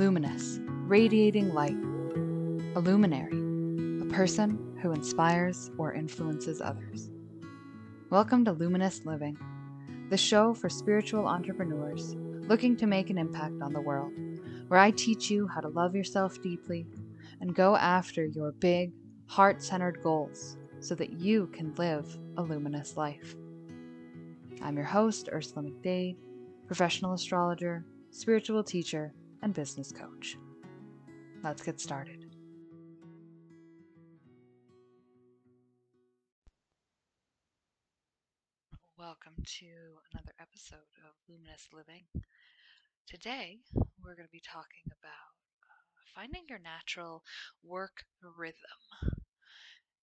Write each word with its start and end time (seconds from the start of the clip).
luminous, 0.00 0.58
radiating 0.86 1.52
light, 1.52 1.76
a 2.74 2.80
luminary, 2.80 3.36
a 4.00 4.06
person 4.06 4.78
who 4.80 4.92
inspires 4.92 5.70
or 5.76 5.92
influences 5.92 6.62
others. 6.62 7.10
Welcome 8.08 8.46
to 8.46 8.52
Luminous 8.52 9.04
Living, 9.04 9.36
the 10.08 10.16
show 10.16 10.54
for 10.54 10.70
spiritual 10.70 11.26
entrepreneurs 11.26 12.14
looking 12.48 12.78
to 12.78 12.86
make 12.86 13.10
an 13.10 13.18
impact 13.18 13.60
on 13.60 13.74
the 13.74 13.82
world, 13.82 14.14
where 14.68 14.80
I 14.80 14.90
teach 14.90 15.30
you 15.30 15.46
how 15.46 15.60
to 15.60 15.68
love 15.68 15.94
yourself 15.94 16.40
deeply 16.40 16.86
and 17.42 17.54
go 17.54 17.76
after 17.76 18.24
your 18.24 18.52
big, 18.52 18.92
heart 19.26 19.62
centered 19.62 20.02
goals 20.02 20.56
so 20.78 20.94
that 20.94 21.20
you 21.20 21.48
can 21.48 21.74
live 21.74 22.18
a 22.38 22.42
luminous 22.42 22.96
life. 22.96 23.36
I'm 24.62 24.76
your 24.76 24.86
host, 24.86 25.28
Ursula 25.30 25.68
McDade, 25.68 26.16
professional 26.66 27.12
astrologer, 27.12 27.84
spiritual 28.10 28.64
teacher, 28.64 29.12
and 29.42 29.54
business 29.54 29.92
coach. 29.92 30.36
Let's 31.42 31.62
get 31.62 31.80
started. 31.80 32.26
Welcome 38.98 39.32
to 39.58 39.66
another 40.12 40.32
episode 40.38 40.78
of 41.06 41.14
Luminous 41.28 41.68
Living. 41.72 42.04
Today, 43.08 43.58
we're 44.04 44.14
going 44.14 44.26
to 44.26 44.32
be 44.32 44.42
talking 44.44 44.84
about 44.86 45.32
uh, 45.64 46.00
finding 46.14 46.42
your 46.48 46.58
natural 46.58 47.22
work 47.64 48.04
rhythm. 48.36 48.54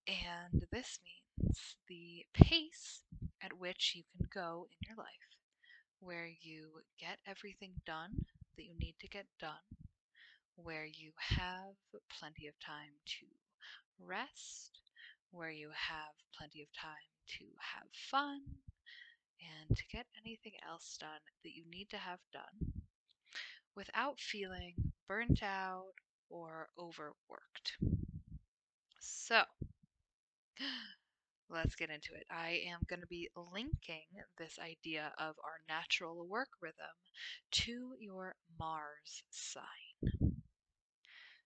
And 0.07 0.65
this 0.71 0.99
means 1.05 1.75
the 1.87 2.25
pace 2.33 3.03
at 3.43 3.59
which 3.59 3.93
you 3.95 4.03
can 4.17 4.27
go 4.33 4.65
in 4.71 4.87
your 4.87 4.97
life 4.97 5.27
where 5.99 6.27
you 6.41 6.69
get 6.99 7.17
everything 7.27 7.73
done 7.85 8.25
that 8.57 8.65
you 8.65 8.75
need 8.79 8.95
to 8.99 9.07
get 9.07 9.25
done, 9.39 9.65
where 10.55 10.85
you 10.85 11.11
have 11.19 11.75
plenty 12.19 12.47
of 12.47 12.59
time 12.59 12.93
to 13.05 13.25
rest, 14.05 14.81
where 15.31 15.51
you 15.51 15.69
have 15.69 16.13
plenty 16.37 16.61
of 16.61 16.67
time 16.73 17.09
to 17.39 17.45
have 17.75 17.87
fun, 18.11 18.41
and 19.41 19.77
to 19.77 19.83
get 19.91 20.05
anything 20.25 20.53
else 20.67 20.97
done 20.99 21.21
that 21.43 21.55
you 21.55 21.63
need 21.69 21.89
to 21.89 21.97
have 21.97 22.19
done 22.33 22.73
without 23.75 24.19
feeling 24.19 24.73
burnt 25.07 25.41
out 25.43 25.93
or 26.29 26.67
overworked. 26.79 27.77
So, 28.99 29.43
let's 31.49 31.75
get 31.75 31.89
into 31.89 32.13
it. 32.13 32.25
I 32.29 32.61
am 32.67 32.79
going 32.89 33.01
to 33.01 33.07
be 33.07 33.29
linking 33.35 34.07
this 34.37 34.57
idea 34.59 35.13
of 35.17 35.35
our 35.43 35.59
natural 35.67 36.27
work 36.27 36.49
rhythm 36.61 36.95
to 37.51 37.93
your 37.99 38.35
Mars 38.59 39.23
sign. 39.29 40.33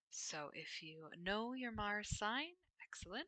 So 0.09 0.49
if 0.53 0.81
you 0.81 1.07
know 1.21 1.53
your 1.53 1.71
Mars 1.71 2.09
sign, 2.17 2.49
excellent. 2.85 3.27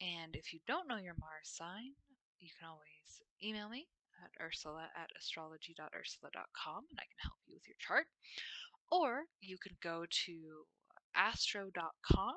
And 0.00 0.34
if 0.34 0.52
you 0.52 0.60
don't 0.66 0.88
know 0.88 0.96
your 0.96 1.16
Mars 1.18 1.44
sign, 1.48 1.92
you 2.40 2.50
can 2.58 2.68
always 2.68 3.22
email 3.42 3.68
me 3.68 3.86
at 4.22 4.44
ursula 4.44 4.88
at 4.96 5.10
astrology.ursula.com 5.18 6.84
and 6.90 6.98
I 6.98 7.06
can 7.06 7.20
help 7.22 7.38
you 7.46 7.54
with 7.54 7.66
your 7.66 7.76
chart. 7.78 8.06
Or 8.90 9.22
you 9.40 9.56
can 9.62 9.76
go 9.82 10.04
to 10.26 10.66
astro.com 11.14 12.34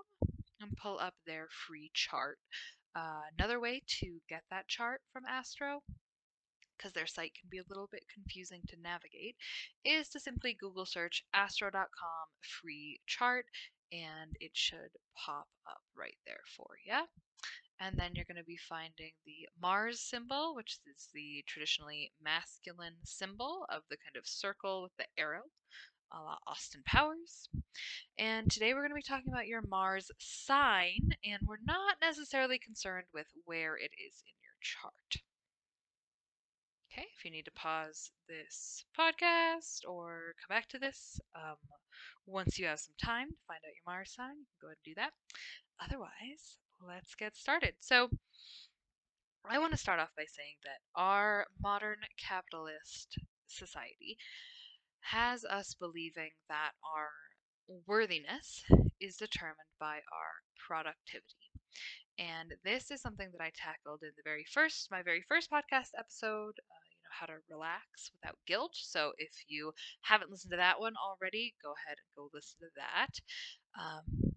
and 0.62 0.78
pull 0.78 1.00
up 1.00 1.14
their 1.26 1.48
free 1.68 1.92
chart 1.94 2.38
uh, 2.96 3.22
another 3.38 3.60
way 3.60 3.82
to 4.00 4.20
get 4.30 4.44
that 4.50 4.68
chart 4.68 5.02
from 5.12 5.26
Astro, 5.26 5.82
because 6.78 6.94
their 6.94 7.08
site 7.08 7.34
can 7.40 7.50
be 7.50 7.60
a 7.60 7.70
little 7.70 7.90
bit 7.92 8.04
confusing 8.14 8.62
to 8.68 8.82
navigate, 8.82 9.36
is 9.84 10.10
to 10.10 10.20
simply 10.20 10.56
Google 10.60 10.86
search 10.86 11.24
astro.com 11.34 12.28
free 12.62 13.00
chart 13.06 13.46
and 13.92 14.36
it 14.40 14.52
should 14.54 14.92
pop 15.16 15.48
up 15.68 15.82
right 15.96 16.18
there 16.26 16.44
for 16.56 16.78
you. 16.86 17.00
And 17.80 17.98
then 17.98 18.12
you're 18.14 18.26
going 18.26 18.38
to 18.38 18.44
be 18.44 18.58
finding 18.58 19.12
the 19.26 19.48
Mars 19.62 20.00
symbol, 20.00 20.56
which 20.56 20.80
is 20.88 21.10
the 21.14 21.44
traditionally 21.46 22.12
masculine 22.24 22.96
symbol 23.04 23.66
of 23.70 23.82
the 23.90 23.98
kind 23.98 24.16
of 24.18 24.26
circle 24.26 24.84
with 24.84 24.94
the 24.98 25.06
arrow 25.18 25.44
a 26.12 26.22
la 26.22 26.38
Austin 26.48 26.82
Powers. 26.86 27.50
And 28.18 28.50
today 28.52 28.74
we're 28.74 28.82
going 28.82 28.92
to 28.92 28.96
be 28.96 29.02
talking 29.02 29.32
about 29.32 29.48
your 29.48 29.62
Mars 29.62 30.12
sign, 30.20 31.16
and 31.24 31.40
we're 31.46 31.64
not 31.66 31.96
necessarily 32.02 32.60
concerned 32.60 33.08
with 33.14 33.28
where 33.46 33.76
it 33.76 33.92
is 33.94 34.24
in 34.26 34.34
your 34.44 34.56
chart. 34.62 35.24
Okay, 36.92 37.08
if 37.18 37.26
you 37.26 37.32
need 37.32 37.46
to 37.46 37.52
pause 37.52 38.12
this 38.30 38.86
podcast 38.98 39.82
or 39.88 40.34
come 40.40 40.56
back 40.56 40.70
to 40.70 40.80
this 40.80 41.20
um, 41.36 41.58
once 42.26 42.58
you 42.58 42.66
have 42.66 42.80
some 42.80 42.96
time 43.04 43.30
to 43.30 43.38
find 43.48 43.60
out 43.66 43.74
your 43.76 43.94
Mars 43.94 44.14
sign, 44.16 44.38
you 44.40 44.46
can 44.46 44.62
go 44.62 44.68
ahead 44.68 44.78
and 44.86 44.96
do 44.96 44.96
that. 44.96 45.12
Otherwise, 45.84 46.58
let's 46.88 47.16
get 47.16 47.36
started. 47.36 47.74
So, 47.80 48.10
I 49.48 49.60
want 49.60 49.74
to 49.74 49.78
start 49.78 50.00
off 50.00 50.10
by 50.18 50.26
saying 50.26 50.56
that 50.64 50.80
our 50.96 51.46
modern 51.62 51.98
capitalist 52.18 53.20
society 53.48 54.18
has 55.12 55.46
us 55.46 55.74
believing 55.76 56.32
that 56.50 56.72
our 56.96 57.10
worthiness 57.88 58.64
is 59.00 59.18
determined 59.18 59.74
by 59.80 59.96
our 59.98 60.34
productivity. 60.68 61.52
And 62.20 62.54
this 62.64 62.92
is 62.92 63.02
something 63.02 63.30
that 63.34 63.44
I 63.44 63.52
tackled 63.56 64.02
in 64.04 64.12
the 64.16 64.24
very 64.24 64.46
first, 64.54 64.90
my 64.92 65.02
very 65.04 65.24
first 65.28 65.52
podcast 65.52 65.92
episode, 65.98 66.56
uh, 66.72 66.84
you 66.92 67.00
know, 67.04 67.12
how 67.20 67.26
to 67.28 67.36
relax 67.50 68.12
without 68.14 68.38
guilt. 68.48 68.72
So 68.76 69.14
if 69.18 69.32
you 69.48 69.74
haven't 70.02 70.32
listened 70.32 70.52
to 70.52 70.58
that 70.58 70.80
one 70.80 70.94
already, 70.98 71.56
go 71.64 71.74
ahead 71.74 71.98
and 72.00 72.08
go 72.16 72.30
listen 72.34 72.60
to 72.62 72.72
that. 72.78 73.20
Um, 73.80 74.36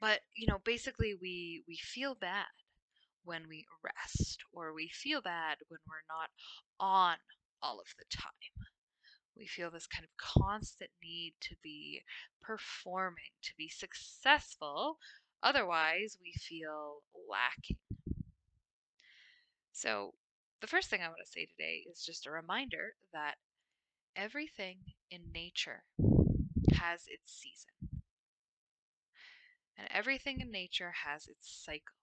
but 0.00 0.20
you 0.36 0.46
know, 0.46 0.60
basically, 0.64 1.14
we 1.20 1.64
we 1.68 1.76
feel 1.78 2.14
bad 2.14 2.46
when 3.24 3.48
we 3.48 3.66
rest, 3.82 4.38
or 4.52 4.72
we 4.74 4.88
feel 4.92 5.22
bad 5.22 5.58
when 5.68 5.80
we're 5.88 6.06
not 6.08 6.30
on 6.80 7.16
all 7.62 7.80
of 7.80 7.86
the 7.98 8.04
time. 8.10 8.66
We 9.36 9.46
feel 9.46 9.70
this 9.70 9.86
kind 9.86 10.04
of 10.04 10.16
constant 10.16 10.90
need 11.02 11.34
to 11.42 11.56
be 11.62 12.02
performing, 12.42 13.30
to 13.42 13.54
be 13.56 13.68
successful. 13.68 14.98
Otherwise, 15.42 16.16
we 16.20 16.32
feel 16.32 17.02
lacking. 17.28 17.78
So, 19.72 20.14
the 20.60 20.66
first 20.66 20.88
thing 20.88 21.02
I 21.02 21.08
want 21.08 21.18
to 21.22 21.30
say 21.30 21.44
today 21.44 21.84
is 21.90 22.02
just 22.02 22.26
a 22.26 22.30
reminder 22.30 22.96
that 23.12 23.36
everything 24.16 24.78
in 25.10 25.32
nature 25.32 25.84
has 26.74 27.06
its 27.08 27.32
season. 27.32 28.02
And 29.76 29.86
everything 29.92 30.40
in 30.40 30.50
nature 30.50 30.90
has 30.90 31.28
its 31.28 31.48
cycle. 31.48 31.94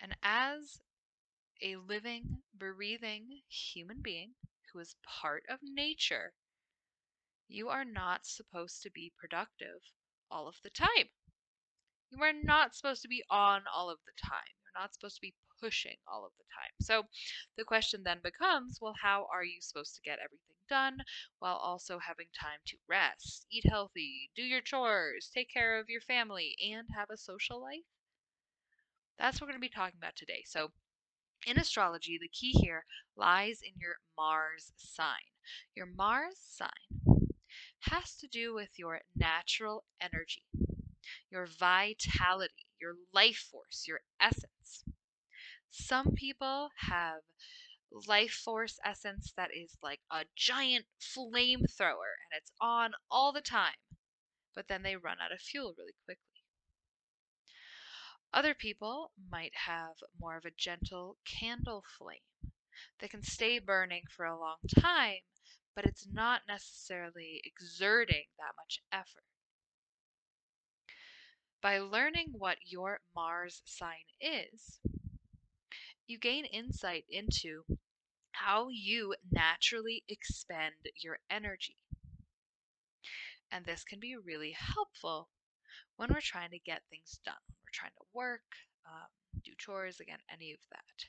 And 0.00 0.16
as 0.22 0.80
a 1.62 1.76
living, 1.76 2.42
breathing 2.54 3.42
human 3.48 4.02
being, 4.02 4.34
who 4.74 4.80
is 4.80 4.96
part 5.06 5.44
of 5.48 5.60
nature, 5.62 6.34
you 7.48 7.68
are 7.68 7.84
not 7.84 8.26
supposed 8.26 8.82
to 8.82 8.90
be 8.90 9.12
productive 9.16 9.80
all 10.30 10.48
of 10.48 10.56
the 10.64 10.70
time. 10.70 11.08
You 12.10 12.20
are 12.22 12.32
not 12.32 12.74
supposed 12.74 13.02
to 13.02 13.08
be 13.08 13.22
on 13.30 13.62
all 13.72 13.88
of 13.88 14.00
the 14.04 14.12
time. 14.20 14.54
You're 14.64 14.82
not 14.82 14.92
supposed 14.92 15.14
to 15.16 15.20
be 15.20 15.34
pushing 15.60 15.96
all 16.08 16.26
of 16.26 16.32
the 16.36 16.44
time. 16.44 16.72
So 16.80 17.04
the 17.56 17.64
question 17.64 18.02
then 18.02 18.20
becomes 18.22 18.80
well, 18.80 18.96
how 19.00 19.28
are 19.32 19.44
you 19.44 19.60
supposed 19.60 19.94
to 19.94 20.02
get 20.02 20.18
everything 20.18 20.56
done 20.68 21.04
while 21.38 21.56
also 21.56 22.00
having 22.00 22.26
time 22.34 22.60
to 22.66 22.76
rest, 22.88 23.46
eat 23.52 23.64
healthy, 23.68 24.30
do 24.34 24.42
your 24.42 24.60
chores, 24.60 25.30
take 25.32 25.50
care 25.50 25.78
of 25.78 25.88
your 25.88 26.00
family, 26.00 26.56
and 26.72 26.88
have 26.96 27.10
a 27.10 27.16
social 27.16 27.60
life? 27.62 27.84
That's 29.18 29.40
what 29.40 29.46
we're 29.46 29.52
going 29.52 29.62
to 29.62 29.68
be 29.68 29.74
talking 29.74 29.98
about 29.98 30.16
today. 30.16 30.42
So 30.46 30.72
in 31.46 31.58
astrology, 31.58 32.18
the 32.20 32.28
key 32.28 32.52
here 32.52 32.84
lies 33.16 33.60
in 33.62 33.72
your 33.80 33.96
Mars 34.16 34.72
sign. 34.76 35.32
Your 35.74 35.86
Mars 35.86 36.38
sign 36.38 36.70
has 37.80 38.16
to 38.16 38.26
do 38.26 38.54
with 38.54 38.70
your 38.78 39.00
natural 39.14 39.84
energy, 40.00 40.44
your 41.30 41.46
vitality, 41.46 42.66
your 42.80 42.94
life 43.12 43.48
force, 43.50 43.84
your 43.86 44.00
essence. 44.20 44.84
Some 45.70 46.12
people 46.14 46.70
have 46.76 47.20
life 48.08 48.32
force 48.32 48.78
essence 48.84 49.32
that 49.36 49.50
is 49.54 49.76
like 49.82 50.00
a 50.10 50.24
giant 50.36 50.86
flamethrower 51.00 52.14
and 52.24 52.36
it's 52.36 52.52
on 52.60 52.92
all 53.10 53.32
the 53.32 53.40
time, 53.40 53.74
but 54.54 54.68
then 54.68 54.82
they 54.82 54.96
run 54.96 55.18
out 55.22 55.32
of 55.32 55.40
fuel 55.40 55.74
really 55.78 55.94
quickly. 56.04 56.33
Other 58.34 58.52
people 58.52 59.12
might 59.30 59.52
have 59.54 59.94
more 60.18 60.36
of 60.36 60.44
a 60.44 60.50
gentle 60.50 61.18
candle 61.24 61.84
flame 61.96 62.18
that 62.98 63.10
can 63.10 63.22
stay 63.22 63.60
burning 63.60 64.02
for 64.10 64.26
a 64.26 64.36
long 64.36 64.56
time, 64.76 65.20
but 65.76 65.86
it's 65.86 66.08
not 66.12 66.42
necessarily 66.48 67.40
exerting 67.44 68.24
that 68.38 68.56
much 68.56 68.80
effort. 68.90 69.22
By 71.62 71.78
learning 71.78 72.32
what 72.36 72.58
your 72.66 72.98
Mars 73.14 73.62
sign 73.66 74.04
is, 74.20 74.80
you 76.08 76.18
gain 76.18 76.44
insight 76.44 77.04
into 77.08 77.62
how 78.32 78.66
you 78.68 79.14
naturally 79.30 80.02
expend 80.08 80.74
your 81.00 81.20
energy. 81.30 81.76
And 83.52 83.64
this 83.64 83.84
can 83.84 84.00
be 84.00 84.16
really 84.16 84.56
helpful 84.58 85.28
when 85.94 86.12
we're 86.12 86.20
trying 86.20 86.50
to 86.50 86.58
get 86.58 86.82
things 86.90 87.20
done, 87.24 87.34
trying 87.74 87.92
to 87.98 88.06
work, 88.14 88.46
um, 88.86 89.10
do 89.44 89.52
chores, 89.58 90.00
again, 90.00 90.20
any 90.32 90.52
of 90.52 90.60
that. 90.70 91.06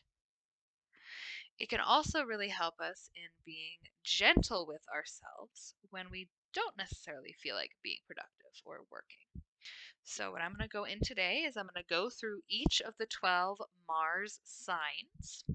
It 1.60 1.70
can 1.70 1.80
also 1.80 2.24
really 2.24 2.50
help 2.50 2.76
us 2.82 3.10
in 3.16 3.30
being 3.46 3.78
gentle 4.04 4.68
with 4.68 4.82
ourselves 4.94 5.76
when 5.90 6.10
we 6.12 6.28
don't 6.54 6.78
necessarily 6.78 7.34
feel 7.42 7.56
like 7.56 7.72
being 7.84 8.00
productive 8.08 8.52
or 8.66 8.82
working. 8.92 9.44
So, 10.04 10.32
what 10.32 10.42
I'm 10.42 10.52
going 10.52 10.68
to 10.68 10.78
go 10.78 10.84
in 10.84 11.00
today 11.02 11.46
is 11.48 11.56
I'm 11.56 11.70
going 11.74 11.84
to 11.84 11.94
go 11.94 12.10
through 12.10 12.42
each 12.50 12.82
of 12.82 12.94
the 13.00 13.08
12 13.08 13.60
Mars 13.88 14.40
signs 14.44 15.46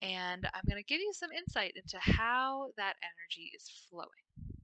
and 0.00 0.46
I'm 0.54 0.62
going 0.68 0.82
to 0.82 0.86
give 0.86 1.00
you 1.00 1.12
some 1.12 1.32
insight 1.32 1.72
into 1.74 1.98
how 1.98 2.70
that 2.76 2.94
energy 3.02 3.50
is 3.54 3.68
flowing. 3.90 4.54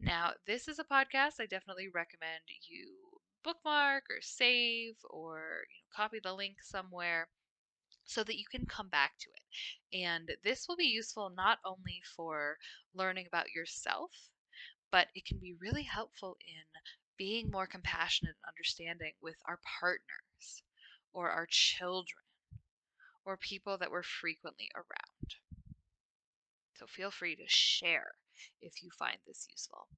Now, 0.00 0.32
this 0.46 0.68
is 0.68 0.78
a 0.78 0.84
podcast 0.84 1.40
I 1.40 1.46
definitely 1.46 1.88
recommend 1.88 2.42
you 2.68 3.11
bookmark 3.44 4.04
or 4.10 4.20
save 4.20 4.94
or 5.10 5.64
you 5.70 5.82
know, 5.82 5.94
copy 5.96 6.20
the 6.22 6.32
link 6.34 6.56
somewhere 6.62 7.28
so 8.04 8.22
that 8.24 8.38
you 8.38 8.44
can 8.50 8.66
come 8.66 8.88
back 8.88 9.12
to 9.20 9.30
it. 9.30 9.98
And 9.98 10.30
this 10.44 10.66
will 10.68 10.76
be 10.76 10.84
useful 10.86 11.30
not 11.30 11.58
only 11.64 12.02
for 12.16 12.58
learning 12.94 13.26
about 13.26 13.52
yourself, 13.54 14.10
but 14.90 15.08
it 15.14 15.24
can 15.26 15.38
be 15.38 15.54
really 15.60 15.82
helpful 15.84 16.36
in 16.46 16.64
being 17.16 17.50
more 17.50 17.66
compassionate 17.66 18.36
and 18.44 18.52
understanding 18.52 19.12
with 19.22 19.36
our 19.46 19.60
partners 19.80 20.62
or 21.12 21.30
our 21.30 21.46
children 21.50 22.24
or 23.24 23.36
people 23.36 23.78
that 23.78 23.90
we're 23.90 24.02
frequently 24.02 24.70
around. 24.74 25.34
So 26.74 26.86
feel 26.86 27.10
free 27.10 27.36
to 27.36 27.46
share 27.46 28.12
if 28.60 28.82
you 28.82 28.90
find 28.98 29.18
this 29.26 29.46
useful. 29.48 29.88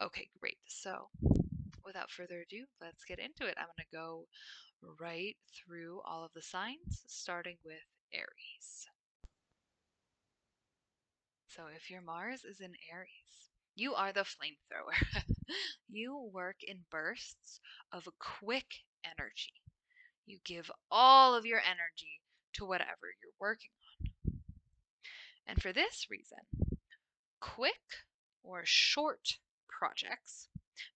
Okay, 0.00 0.28
great. 0.40 0.58
So 0.66 1.08
without 1.88 2.10
further 2.10 2.44
ado, 2.44 2.66
let's 2.82 3.04
get 3.06 3.18
into 3.18 3.46
it. 3.48 3.56
I'm 3.58 3.64
going 3.64 3.88
to 3.90 3.96
go 3.96 4.26
right 5.00 5.36
through 5.56 6.00
all 6.06 6.22
of 6.22 6.30
the 6.34 6.42
signs, 6.42 7.02
starting 7.06 7.56
with 7.64 7.80
Aries. 8.12 8.86
So 11.48 11.62
if 11.74 11.90
your 11.90 12.02
Mars 12.02 12.44
is 12.44 12.60
in 12.60 12.72
Aries, 12.92 13.48
you 13.74 13.94
are 13.94 14.12
the 14.12 14.20
flamethrower. 14.20 15.24
you 15.88 16.30
work 16.32 16.56
in 16.62 16.84
bursts 16.90 17.58
of 17.90 18.06
quick 18.18 18.66
energy. 19.04 19.62
You 20.26 20.38
give 20.44 20.70
all 20.90 21.34
of 21.34 21.46
your 21.46 21.60
energy 21.60 22.20
to 22.54 22.66
whatever 22.66 23.14
you're 23.22 23.32
working 23.40 23.70
on. 24.02 24.34
And 25.46 25.62
for 25.62 25.72
this 25.72 26.06
reason, 26.10 26.38
quick 27.40 27.80
or 28.42 28.62
short 28.64 29.38
projects 29.70 30.48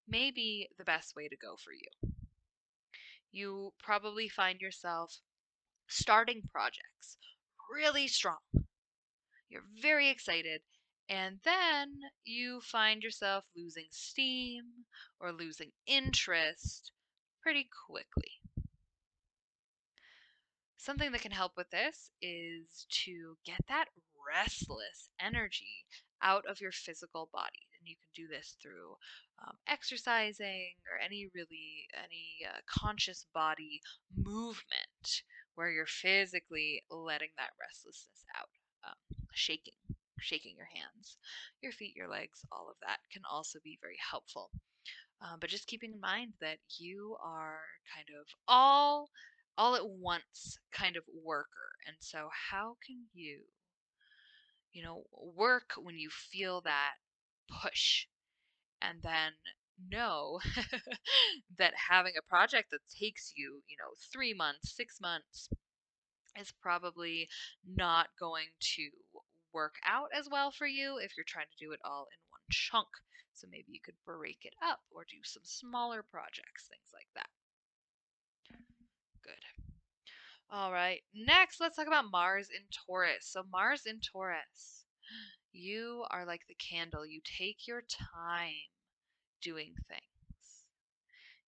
may 0.09 0.31
be 0.31 0.69
the 0.79 0.85
best 0.85 1.15
way 1.17 1.29
to 1.29 1.37
go 1.37 1.57
for 1.57 1.73
you. 1.73 2.13
You 3.31 3.73
probably 3.83 4.29
find 4.29 4.61
yourself 4.61 5.19
starting 5.89 6.43
projects 6.53 7.17
really 7.73 8.09
strong. 8.09 8.39
You're 9.49 9.63
very 9.81 10.09
excited, 10.09 10.63
and 11.09 11.39
then 11.45 11.89
you 12.25 12.61
find 12.61 13.03
yourself 13.03 13.45
losing 13.57 13.87
steam 13.91 14.65
or 15.21 15.33
losing 15.33 15.73
interest 15.87 16.93
pretty 17.43 17.69
quickly. 17.87 18.33
Something 20.77 21.13
that 21.13 21.21
can 21.21 21.33
help 21.33 21.53
with 21.57 21.71
this 21.71 22.11
is 22.21 22.87
to 23.05 23.37
get 23.45 23.61
that 23.69 23.87
restless 24.35 25.11
energy 25.21 25.87
out 26.23 26.45
of 26.47 26.61
your 26.61 26.73
physical 26.73 27.29
body. 27.33 27.69
And 27.79 27.89
you 27.89 27.97
can 27.97 28.25
do 28.25 28.29
this 28.29 28.57
through 28.61 28.97
um, 29.47 29.57
exercising 29.69 30.75
or 30.91 30.99
any 31.05 31.29
really 31.35 31.89
any 31.97 32.47
uh, 32.49 32.59
conscious 32.69 33.27
body 33.35 33.81
movement 34.17 35.23
where 35.55 35.71
you're 35.71 35.87
physically 35.87 36.83
letting 36.91 37.31
that 37.37 37.51
restlessness 37.61 38.25
out, 38.39 38.49
um, 38.89 39.17
shaking, 39.35 39.75
shaking 40.21 40.55
your 40.57 40.69
hands, 40.75 41.19
your 41.61 41.73
feet, 41.73 41.95
your 41.97 42.09
legs, 42.09 42.45
all 42.51 42.69
of 42.71 42.77
that 42.81 42.99
can 43.13 43.23
also 43.31 43.59
be 43.63 43.79
very 43.83 43.99
helpful. 44.11 44.51
Um, 45.21 45.39
but 45.41 45.51
just 45.51 45.67
keeping 45.69 45.93
in 45.93 46.01
mind 46.01 46.33
that 46.41 46.59
you 46.79 47.17
are 47.23 47.61
kind 47.95 48.07
of 48.19 48.27
all 48.49 49.11
all 49.59 49.77
at 49.77 49.87
once 49.87 50.59
kind 50.73 50.97
of 50.97 51.05
worker. 51.25 51.77
And 51.87 51.97
so, 52.01 52.29
how 52.51 52.77
can 52.85 53.05
you, 53.13 53.41
you 54.73 54.83
know, 54.83 55.05
work 55.13 55.73
when 55.77 55.97
you 55.97 56.09
feel 56.11 56.63
that 56.63 56.95
push 57.63 58.07
and 58.83 59.03
then 59.03 59.33
know 59.91 60.41
that 61.59 61.73
having 61.91 62.15
a 62.19 62.29
project 62.29 62.71
that 62.71 62.81
takes 62.89 63.33
you, 63.37 63.63
you 63.69 63.77
know, 63.79 63.95
three 64.13 64.35
months, 64.35 64.75
six 64.77 65.01
months 65.01 65.49
is 66.39 66.53
probably 66.63 67.29
not 67.67 68.09
going 68.19 68.49
to 68.61 68.89
work 69.53 69.75
out 69.87 70.09
as 70.17 70.29
well 70.31 70.51
for 70.51 70.67
you 70.67 70.99
if 70.99 71.13
you're 71.17 71.25
trying 71.27 71.47
to 71.47 71.65
do 71.65 71.73
it 71.73 71.81
all 71.85 72.07
in 72.13 72.19
one 72.31 72.41
chunk. 72.51 72.89
So 73.35 73.47
maybe 73.51 73.73
you 73.73 73.81
could 73.85 73.97
break 74.07 74.41
it 74.45 74.55
up 74.63 74.81
or 74.91 75.05
do 75.05 75.19
some 75.25 75.43
smaller 75.45 76.03
projects, 76.03 76.69
things 76.69 76.91
like 76.93 77.09
that. 77.15 77.29
Good. 79.23 79.65
All 80.51 80.73
right. 80.73 81.01
Next, 81.15 81.61
let's 81.61 81.77
talk 81.77 81.87
about 81.87 82.11
Mars 82.13 82.49
in 82.51 82.63
Taurus. 82.87 83.27
So, 83.27 83.43
Mars 83.51 83.83
in 83.87 84.01
Taurus, 84.01 84.85
you 85.53 86.05
are 86.11 86.25
like 86.25 86.43
the 86.49 86.55
candle. 86.55 87.07
You 87.07 87.21
take 87.39 87.67
your 87.67 87.83
time 87.83 88.71
doing 89.43 89.75
things. 89.89 90.67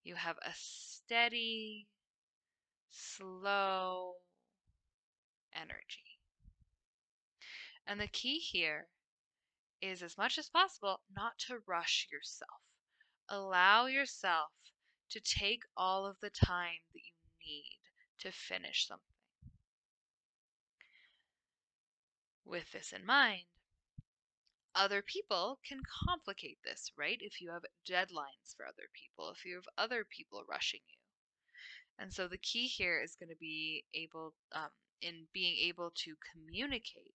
You 0.02 0.14
have 0.16 0.36
a 0.38 0.52
steady, 0.54 1.86
slow 2.90 4.14
energy. 5.54 6.18
And 7.86 8.00
the 8.00 8.06
key 8.08 8.38
here 8.38 8.88
is, 9.80 10.02
as 10.02 10.16
much 10.16 10.38
as 10.38 10.48
possible, 10.48 11.00
not 11.14 11.38
to 11.46 11.58
rush 11.66 12.08
yourself. 12.10 12.60
Allow 13.28 13.86
yourself 13.86 14.50
to 15.10 15.20
take 15.20 15.62
all 15.76 16.06
of 16.06 16.16
the 16.20 16.30
time 16.30 16.80
that 16.92 17.00
you 17.00 17.46
need 17.46 17.78
to 18.20 18.32
finish 18.32 18.86
something. 18.86 19.04
With 22.44 22.70
this 22.72 22.92
in 22.92 23.04
mind, 23.06 23.44
other 24.74 25.02
people 25.02 25.58
can 25.66 25.80
complicate 26.08 26.58
this, 26.64 26.90
right? 26.96 27.18
If 27.20 27.40
you 27.40 27.50
have 27.50 27.62
deadlines 27.88 28.56
for 28.56 28.66
other 28.66 28.88
people, 28.92 29.30
if 29.30 29.44
you 29.44 29.54
have 29.56 29.68
other 29.78 30.04
people 30.04 30.44
rushing 30.48 30.80
you. 30.88 30.98
And 31.98 32.12
so 32.12 32.26
the 32.28 32.38
key 32.38 32.66
here 32.66 33.00
is 33.00 33.16
going 33.16 33.30
to 33.30 33.36
be 33.36 33.84
able, 33.94 34.34
um, 34.52 34.70
in 35.00 35.26
being 35.32 35.56
able 35.68 35.92
to 36.04 36.14
communicate 36.32 37.14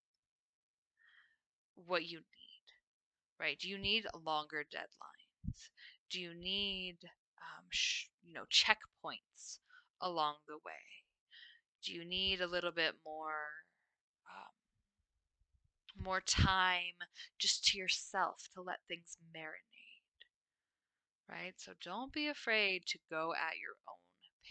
what 1.75 2.05
you 2.05 2.19
need, 2.19 2.65
right? 3.39 3.57
Do 3.59 3.69
you 3.69 3.77
need 3.77 4.05
longer 4.25 4.63
deadlines? 4.73 5.69
Do 6.09 6.19
you 6.19 6.33
need, 6.33 6.97
um, 7.41 7.65
you 8.23 8.33
know, 8.33 8.45
checkpoints 8.51 9.59
along 10.01 10.35
the 10.47 10.57
way? 10.65 10.85
Do 11.83 11.93
you 11.93 12.05
need 12.05 12.41
a 12.41 12.47
little 12.47 12.71
bit 12.71 12.93
more 13.05 13.35
um, 14.29 14.53
more 16.03 16.21
time 16.21 16.97
just 17.37 17.63
to 17.65 17.77
yourself 17.77 18.47
to 18.53 18.61
let 18.61 18.79
things 18.87 19.17
marinate? 19.35 20.25
Right? 21.29 21.53
So 21.57 21.73
don't 21.83 22.11
be 22.11 22.27
afraid 22.27 22.85
to 22.87 22.99
go 23.09 23.33
at 23.33 23.59
your 23.59 23.75
own 23.87 23.99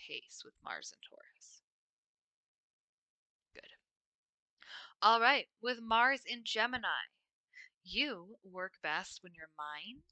pace 0.09 0.43
with 0.45 0.55
Mars 0.65 0.93
and 0.93 1.01
Taurus. 1.09 1.63
Good. 3.55 3.73
All 5.03 5.21
right, 5.21 5.47
with 5.63 5.81
Mars 5.83 6.23
in 6.27 6.41
Gemini, 6.45 6.89
you 7.85 8.37
work 8.45 8.75
best 8.83 9.21
when 9.23 9.33
your 9.35 9.49
mind 9.57 10.03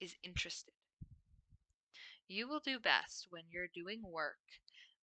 is 0.00 0.14
interested. 0.22 0.74
You 2.28 2.48
will 2.48 2.60
do 2.60 2.78
best 2.78 3.26
when 3.30 3.42
you're 3.50 3.68
doing 3.72 4.02
work 4.04 4.36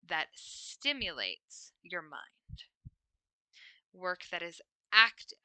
that 0.08 0.28
stimulates 0.36 1.72
your 1.82 2.02
mind, 2.02 2.64
work 3.94 4.22
that 4.32 4.42
is 4.42 4.62
active. 4.94 5.40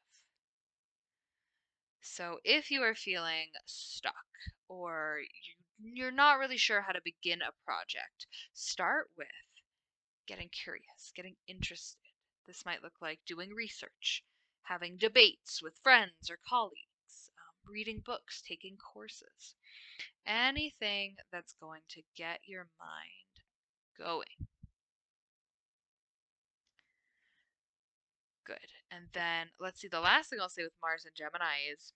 So 2.03 2.41
if 2.43 2.73
you 2.73 2.83
are 2.83 2.97
feeling 2.97 3.53
stuck 3.67 4.27
or 4.69 5.21
you're 5.79 6.11
not 6.11 6.41
really 6.41 6.57
sure 6.57 6.83
how 6.83 6.91
to 6.93 7.01
begin 7.05 7.41
a 7.41 7.53
project, 7.65 8.27
start 8.53 9.11
with 9.17 9.29
getting 10.27 10.49
curious, 10.51 11.13
getting 11.17 11.37
interested. 11.49 11.99
This 12.47 12.65
might 12.67 12.83
look 12.83 13.01
like 13.03 13.21
doing 13.27 13.51
research, 13.55 14.25
having 14.63 14.99
debates 14.99 15.63
with 15.63 15.79
friends 15.83 16.31
or 16.31 16.39
colleagues, 16.49 17.31
um, 17.39 17.73
reading 17.73 18.01
books, 18.01 18.43
taking 18.43 18.77
courses 18.79 19.57
anything 20.27 21.17
that's 21.33 21.55
going 21.55 21.83
to 21.91 22.03
get 22.17 22.41
your 22.47 22.69
mind 22.79 23.45
going. 23.99 24.49
Good. 28.45 28.73
And 28.91 29.07
then 29.13 29.49
let's 29.61 29.81
see, 29.81 29.89
the 29.89 30.01
last 30.01 30.31
thing 30.31 30.41
I'll 30.41 30.49
say 30.49 30.63
with 30.65 30.77
Mars 30.83 31.05
and 31.05 31.15
Gemini 31.17 31.61
is 31.73 31.93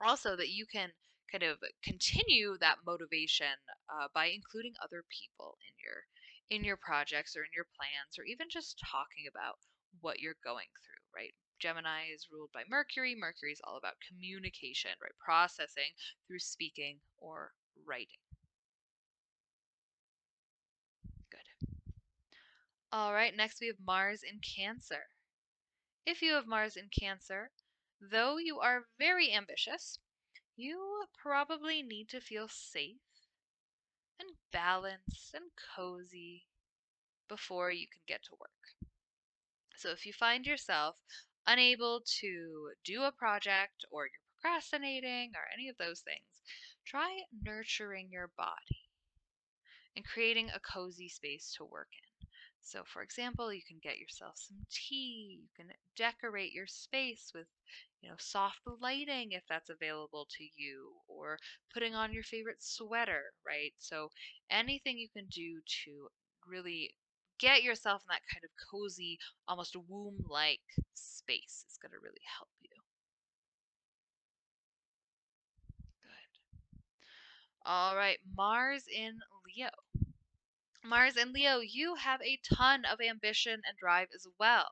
Also, 0.00 0.36
that 0.36 0.50
you 0.50 0.66
can 0.66 0.92
kind 1.32 1.42
of 1.44 1.58
continue 1.82 2.56
that 2.60 2.78
motivation 2.86 3.56
uh, 3.90 4.08
by 4.14 4.26
including 4.26 4.74
other 4.82 5.04
people 5.10 5.58
in 5.66 5.74
your 5.82 6.04
in 6.50 6.64
your 6.64 6.76
projects 6.76 7.36
or 7.36 7.42
in 7.42 7.50
your 7.54 7.66
plans 7.76 8.18
or 8.18 8.24
even 8.24 8.46
just 8.50 8.78
talking 8.78 9.26
about 9.28 9.58
what 10.00 10.20
you're 10.20 10.38
going 10.44 10.68
through 10.84 11.02
right? 11.14 11.34
Gemini 11.58 12.06
is 12.14 12.28
ruled 12.30 12.50
by 12.52 12.62
mercury. 12.68 13.14
Mercury 13.18 13.52
is 13.52 13.60
all 13.64 13.76
about 13.78 13.94
communication 14.06 14.92
right? 15.02 15.16
Processing 15.18 15.92
through 16.28 16.40
speaking 16.40 17.00
or 17.18 17.52
writing. 17.86 18.20
Good. 21.30 21.68
All 22.92 23.12
right 23.12 23.34
next 23.36 23.60
we 23.60 23.66
have 23.68 23.76
mars 23.84 24.22
in 24.22 24.40
cancer 24.40 25.06
if 26.06 26.22
you 26.22 26.32
have 26.32 26.46
mars 26.46 26.76
in 26.76 26.88
cancer 26.88 27.50
though 28.00 28.38
you 28.38 28.58
are 28.60 28.86
very 28.98 29.32
ambitious 29.32 29.98
you 30.56 31.04
probably 31.20 31.82
need 31.82 32.08
to 32.08 32.20
feel 32.20 32.48
safe 32.48 32.96
and 34.18 34.28
balanced 34.52 35.34
and 35.34 35.44
cozy 35.76 36.46
before 37.28 37.70
you 37.70 37.86
can 37.88 38.02
get 38.06 38.22
to 38.24 38.36
work. 38.40 38.50
So 39.76 39.90
if 39.90 40.06
you 40.06 40.12
find 40.12 40.46
yourself 40.46 40.96
unable 41.46 42.02
to 42.20 42.70
do 42.84 43.02
a 43.02 43.12
project 43.12 43.84
or 43.90 44.04
you're 44.06 44.26
procrastinating 44.40 45.32
or 45.34 45.42
any 45.52 45.68
of 45.68 45.76
those 45.76 46.00
things, 46.00 46.42
try 46.86 47.20
nurturing 47.44 48.08
your 48.10 48.30
body 48.36 48.88
and 49.96 50.04
creating 50.04 50.50
a 50.50 50.60
cozy 50.60 51.08
space 51.08 51.54
to 51.56 51.64
work 51.64 51.88
in. 51.92 52.05
So, 52.66 52.84
for 52.84 53.02
example, 53.02 53.52
you 53.52 53.62
can 53.66 53.78
get 53.82 53.98
yourself 53.98 54.34
some 54.36 54.66
tea, 54.70 55.40
you 55.42 55.48
can 55.56 55.72
decorate 55.96 56.52
your 56.52 56.66
space 56.66 57.32
with 57.34 57.46
you 58.02 58.08
know, 58.10 58.16
soft 58.18 58.60
lighting 58.80 59.32
if 59.32 59.42
that's 59.48 59.70
available 59.70 60.26
to 60.38 60.44
you, 60.56 60.92
or 61.08 61.38
putting 61.72 61.94
on 61.94 62.12
your 62.12 62.22
favorite 62.24 62.62
sweater, 62.62 63.32
right? 63.46 63.72
So 63.78 64.10
anything 64.50 64.98
you 64.98 65.08
can 65.08 65.26
do 65.26 65.60
to 65.84 66.08
really 66.46 66.94
get 67.38 67.62
yourself 67.62 68.02
in 68.02 68.08
that 68.10 68.22
kind 68.32 68.44
of 68.44 68.50
cozy, 68.70 69.18
almost 69.48 69.76
womb 69.88 70.24
like 70.28 70.60
space 70.94 71.64
is 71.68 71.78
going 71.80 71.92
to 71.92 71.98
really 72.02 72.22
help 72.38 72.50
you. 72.62 72.70
Good. 76.02 76.40
All 77.66 77.96
right, 77.96 78.18
Mars 78.34 78.84
in 78.88 79.20
Leo. 79.44 79.68
Mars 80.88 81.16
and 81.16 81.32
Leo, 81.32 81.58
you 81.60 81.96
have 81.96 82.20
a 82.22 82.38
ton 82.54 82.84
of 82.84 83.00
ambition 83.00 83.62
and 83.66 83.76
drive 83.78 84.08
as 84.14 84.26
well. 84.38 84.68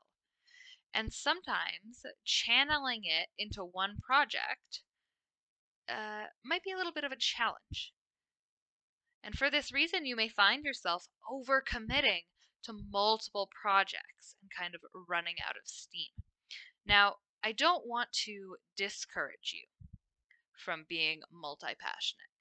And 0.93 1.13
sometimes 1.13 2.05
channeling 2.23 3.01
it 3.03 3.29
into 3.37 3.63
one 3.63 3.97
project 4.05 4.81
uh, 5.89 6.27
might 6.43 6.63
be 6.63 6.71
a 6.71 6.77
little 6.77 6.93
bit 6.93 7.03
of 7.03 7.11
a 7.11 7.17
challenge. 7.17 7.93
And 9.23 9.35
for 9.35 9.49
this 9.49 9.73
reason, 9.73 10.05
you 10.05 10.15
may 10.15 10.29
find 10.29 10.63
yourself 10.63 11.07
overcommitting 11.29 12.25
to 12.63 12.73
multiple 12.91 13.49
projects 13.61 14.35
and 14.41 14.49
kind 14.57 14.75
of 14.75 14.81
running 15.09 15.35
out 15.47 15.55
of 15.55 15.67
steam. 15.67 16.11
Now, 16.85 17.15
I 17.43 17.51
don't 17.51 17.87
want 17.87 18.11
to 18.25 18.57
discourage 18.77 19.53
you 19.53 19.65
from 20.63 20.85
being 20.87 21.21
multi 21.31 21.75
passionate. 21.79 22.31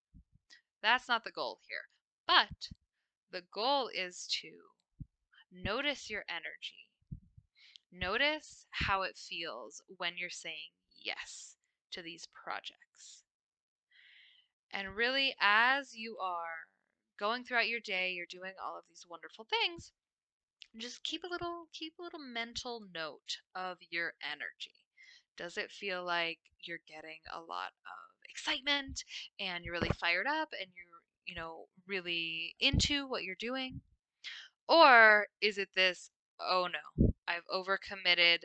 That's 0.82 1.08
not 1.08 1.24
the 1.24 1.30
goal 1.30 1.60
here. 1.68 1.88
But 2.26 2.68
the 3.34 3.42
goal 3.52 3.90
is 3.94 4.26
to 4.40 4.48
notice 5.52 6.08
your 6.08 6.24
energy 6.30 6.88
Notice 7.92 8.66
how 8.72 9.02
it 9.04 9.16
feels 9.16 9.80
when 9.86 10.18
you're 10.18 10.28
saying 10.28 10.72
yes 10.98 11.56
to 11.92 12.02
these 12.02 12.26
projects. 12.26 13.24
And 14.70 14.94
really, 14.96 15.34
as 15.40 15.94
you 15.94 16.18
are 16.18 16.68
going 17.18 17.44
throughout 17.44 17.68
your 17.68 17.80
day, 17.80 18.12
you're 18.12 18.26
doing 18.26 18.54
all 18.62 18.76
of 18.78 18.84
these 18.88 19.06
wonderful 19.08 19.44
things, 19.46 19.92
just 20.76 21.02
keep 21.04 21.24
a 21.24 21.28
little 21.28 21.68
keep 21.72 21.94
a 21.98 22.02
little 22.02 22.20
mental 22.20 22.80
note 22.94 23.38
of 23.54 23.78
your 23.90 24.14
energy. 24.22 24.84
Does 25.36 25.56
it 25.56 25.70
feel 25.72 26.04
like 26.04 26.40
you're 26.62 26.82
getting 26.88 27.20
a 27.32 27.40
lot 27.40 27.72
of 27.86 28.30
excitement 28.30 29.04
and 29.40 29.64
you're 29.64 29.74
really 29.74 29.90
fired 30.00 30.26
up 30.26 30.50
and 30.52 30.70
you're, 30.76 30.93
you 31.26 31.34
know, 31.34 31.66
really 31.86 32.54
into 32.60 33.06
what 33.06 33.24
you're 33.24 33.36
doing? 33.38 33.80
Or 34.68 35.26
is 35.40 35.58
it 35.58 35.68
this, 35.74 36.10
oh 36.40 36.68
no, 36.72 37.12
I've 37.28 37.46
overcommitted. 37.52 38.44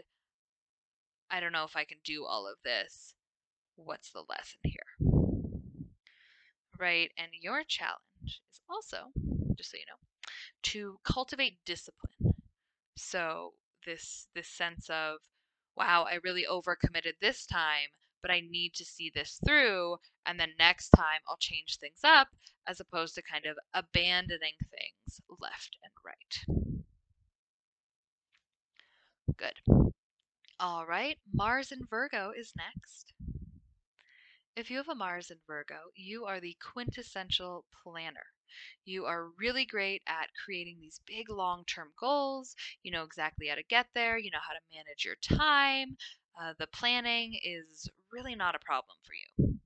I 1.31 1.39
don't 1.39 1.51
know 1.51 1.63
if 1.63 1.75
I 1.75 1.85
can 1.85 1.99
do 2.03 2.25
all 2.25 2.47
of 2.47 2.57
this. 2.63 3.13
What's 3.75 4.11
the 4.11 4.23
lesson 4.27 4.59
here? 4.63 5.11
Right? 6.77 7.11
And 7.17 7.27
your 7.39 7.63
challenge 7.67 7.99
is 8.25 8.61
also, 8.69 9.11
just 9.57 9.71
so 9.71 9.77
you 9.77 9.85
know, 9.87 10.29
to 10.63 10.97
cultivate 11.03 11.59
discipline. 11.65 12.33
So 12.97 13.53
this 13.85 14.27
this 14.35 14.49
sense 14.49 14.89
of, 14.89 15.17
wow, 15.75 16.05
I 16.09 16.19
really 16.23 16.45
overcommitted 16.49 17.13
this 17.21 17.45
time, 17.45 17.89
but 18.21 18.31
I 18.31 18.41
need 18.41 18.73
to 18.75 18.85
see 18.85 19.11
this 19.13 19.39
through, 19.45 19.97
and 20.25 20.39
then 20.39 20.53
next 20.59 20.89
time 20.89 21.21
I'll 21.27 21.37
change 21.37 21.77
things 21.77 21.99
up, 22.03 22.27
as 22.67 22.79
opposed 22.79 23.15
to 23.15 23.21
kind 23.21 23.45
of 23.45 23.57
abandoning 23.73 24.55
things 24.71 25.21
left 25.39 25.77
and 25.83 25.93
right. 26.05 26.63
Good. 29.37 29.93
All 30.59 30.85
right, 30.85 31.17
Mars 31.33 31.71
in 31.71 31.85
Virgo 31.89 32.31
is 32.31 32.53
next. 32.55 33.13
If 34.55 34.69
you 34.69 34.77
have 34.77 34.89
a 34.89 34.95
Mars 34.95 35.31
in 35.31 35.39
Virgo, 35.47 35.91
you 35.95 36.25
are 36.25 36.39
the 36.39 36.55
quintessential 36.61 37.65
planner. 37.81 38.25
You 38.85 39.05
are 39.05 39.29
really 39.37 39.65
great 39.65 40.01
at 40.07 40.29
creating 40.45 40.79
these 40.79 40.99
big 41.05 41.29
long 41.29 41.65
term 41.65 41.93
goals. 41.99 42.55
You 42.83 42.91
know 42.91 43.03
exactly 43.03 43.47
how 43.47 43.55
to 43.55 43.63
get 43.63 43.87
there, 43.95 44.17
you 44.17 44.29
know 44.31 44.39
how 44.45 44.53
to 44.53 44.75
manage 44.75 45.05
your 45.05 45.15
time. 45.15 45.97
Uh, 46.39 46.53
the 46.59 46.67
planning 46.67 47.39
is 47.43 47.89
really 48.11 48.35
not 48.35 48.55
a 48.55 48.59
problem 48.59 48.97
for 49.03 49.13
you. 49.13 49.59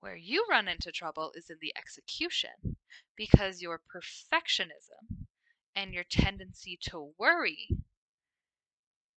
Where 0.00 0.16
you 0.16 0.46
run 0.48 0.68
into 0.68 0.92
trouble 0.92 1.32
is 1.34 1.50
in 1.50 1.58
the 1.60 1.74
execution 1.76 2.76
because 3.16 3.60
your 3.60 3.80
perfectionism 3.94 5.26
and 5.74 5.92
your 5.92 6.04
tendency 6.04 6.78
to 6.82 7.12
worry 7.18 7.68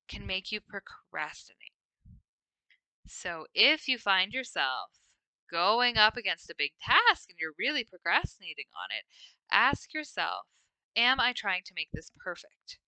can 0.08 0.28
make 0.28 0.52
you 0.52 0.60
procrastinate. 0.60 1.72
So 3.08 3.48
if 3.54 3.88
you 3.88 3.98
find 3.98 4.34
yourself 4.34 4.92
going 5.50 5.98
up 5.98 6.18
against 6.18 6.50
a 6.50 6.56
big 6.58 6.72
task 6.82 7.30
and 7.30 7.38
you're 7.40 7.54
really 7.58 7.84
procrastinating 7.84 8.68
on 8.76 8.96
it, 8.98 9.06
ask 9.52 9.94
yourself, 9.94 10.48
am 10.96 11.20
I 11.20 11.34
trying 11.34 11.64
to 11.66 11.74
make 11.76 11.90
this 11.92 12.12
perfect? 12.24 12.80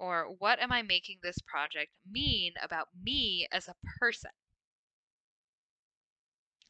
Or 0.00 0.34
what 0.38 0.58
am 0.60 0.72
I 0.72 0.80
making 0.80 1.18
this 1.22 1.38
project 1.46 1.92
mean 2.10 2.54
about 2.62 2.88
me 3.04 3.46
as 3.52 3.68
a 3.68 3.74
person? 3.98 4.30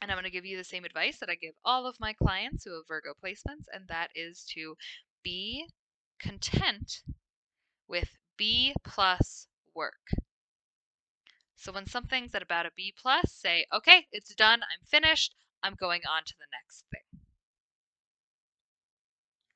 And 0.03 0.11
I'm 0.11 0.17
going 0.17 0.25
to 0.25 0.31
give 0.31 0.45
you 0.45 0.57
the 0.57 0.65
same 0.65 0.85
advice 0.85 1.21
that 1.21 1.31
I 1.31 1.37
give 1.37 1.55
all 1.65 1.87
of 1.87 2.01
my 2.01 2.13
clients 2.13 2.65
who 2.65 2.75
have 2.75 2.89
Virgo 2.89 3.13
placements, 3.25 3.67
and 3.73 3.87
that 3.87 4.11
is 4.17 4.45
to 4.55 4.75
be 5.23 5.67
content 6.21 7.03
with 7.87 8.09
B 8.37 8.75
plus 8.83 9.47
work. 9.77 10.11
So 11.55 11.71
when 11.71 11.87
something's 11.87 12.35
at 12.35 12.43
about 12.43 12.67
a 12.67 12.73
B 12.77 12.93
plus, 13.01 13.33
say, 13.33 13.65
okay, 13.73 14.07
it's 14.11 14.35
done, 14.35 14.63
I'm 14.63 14.85
finished, 14.87 15.37
I'm 15.63 15.77
going 15.79 16.01
on 16.11 16.25
to 16.25 16.35
the 16.37 16.47
next 16.51 16.85
thing. 16.91 17.21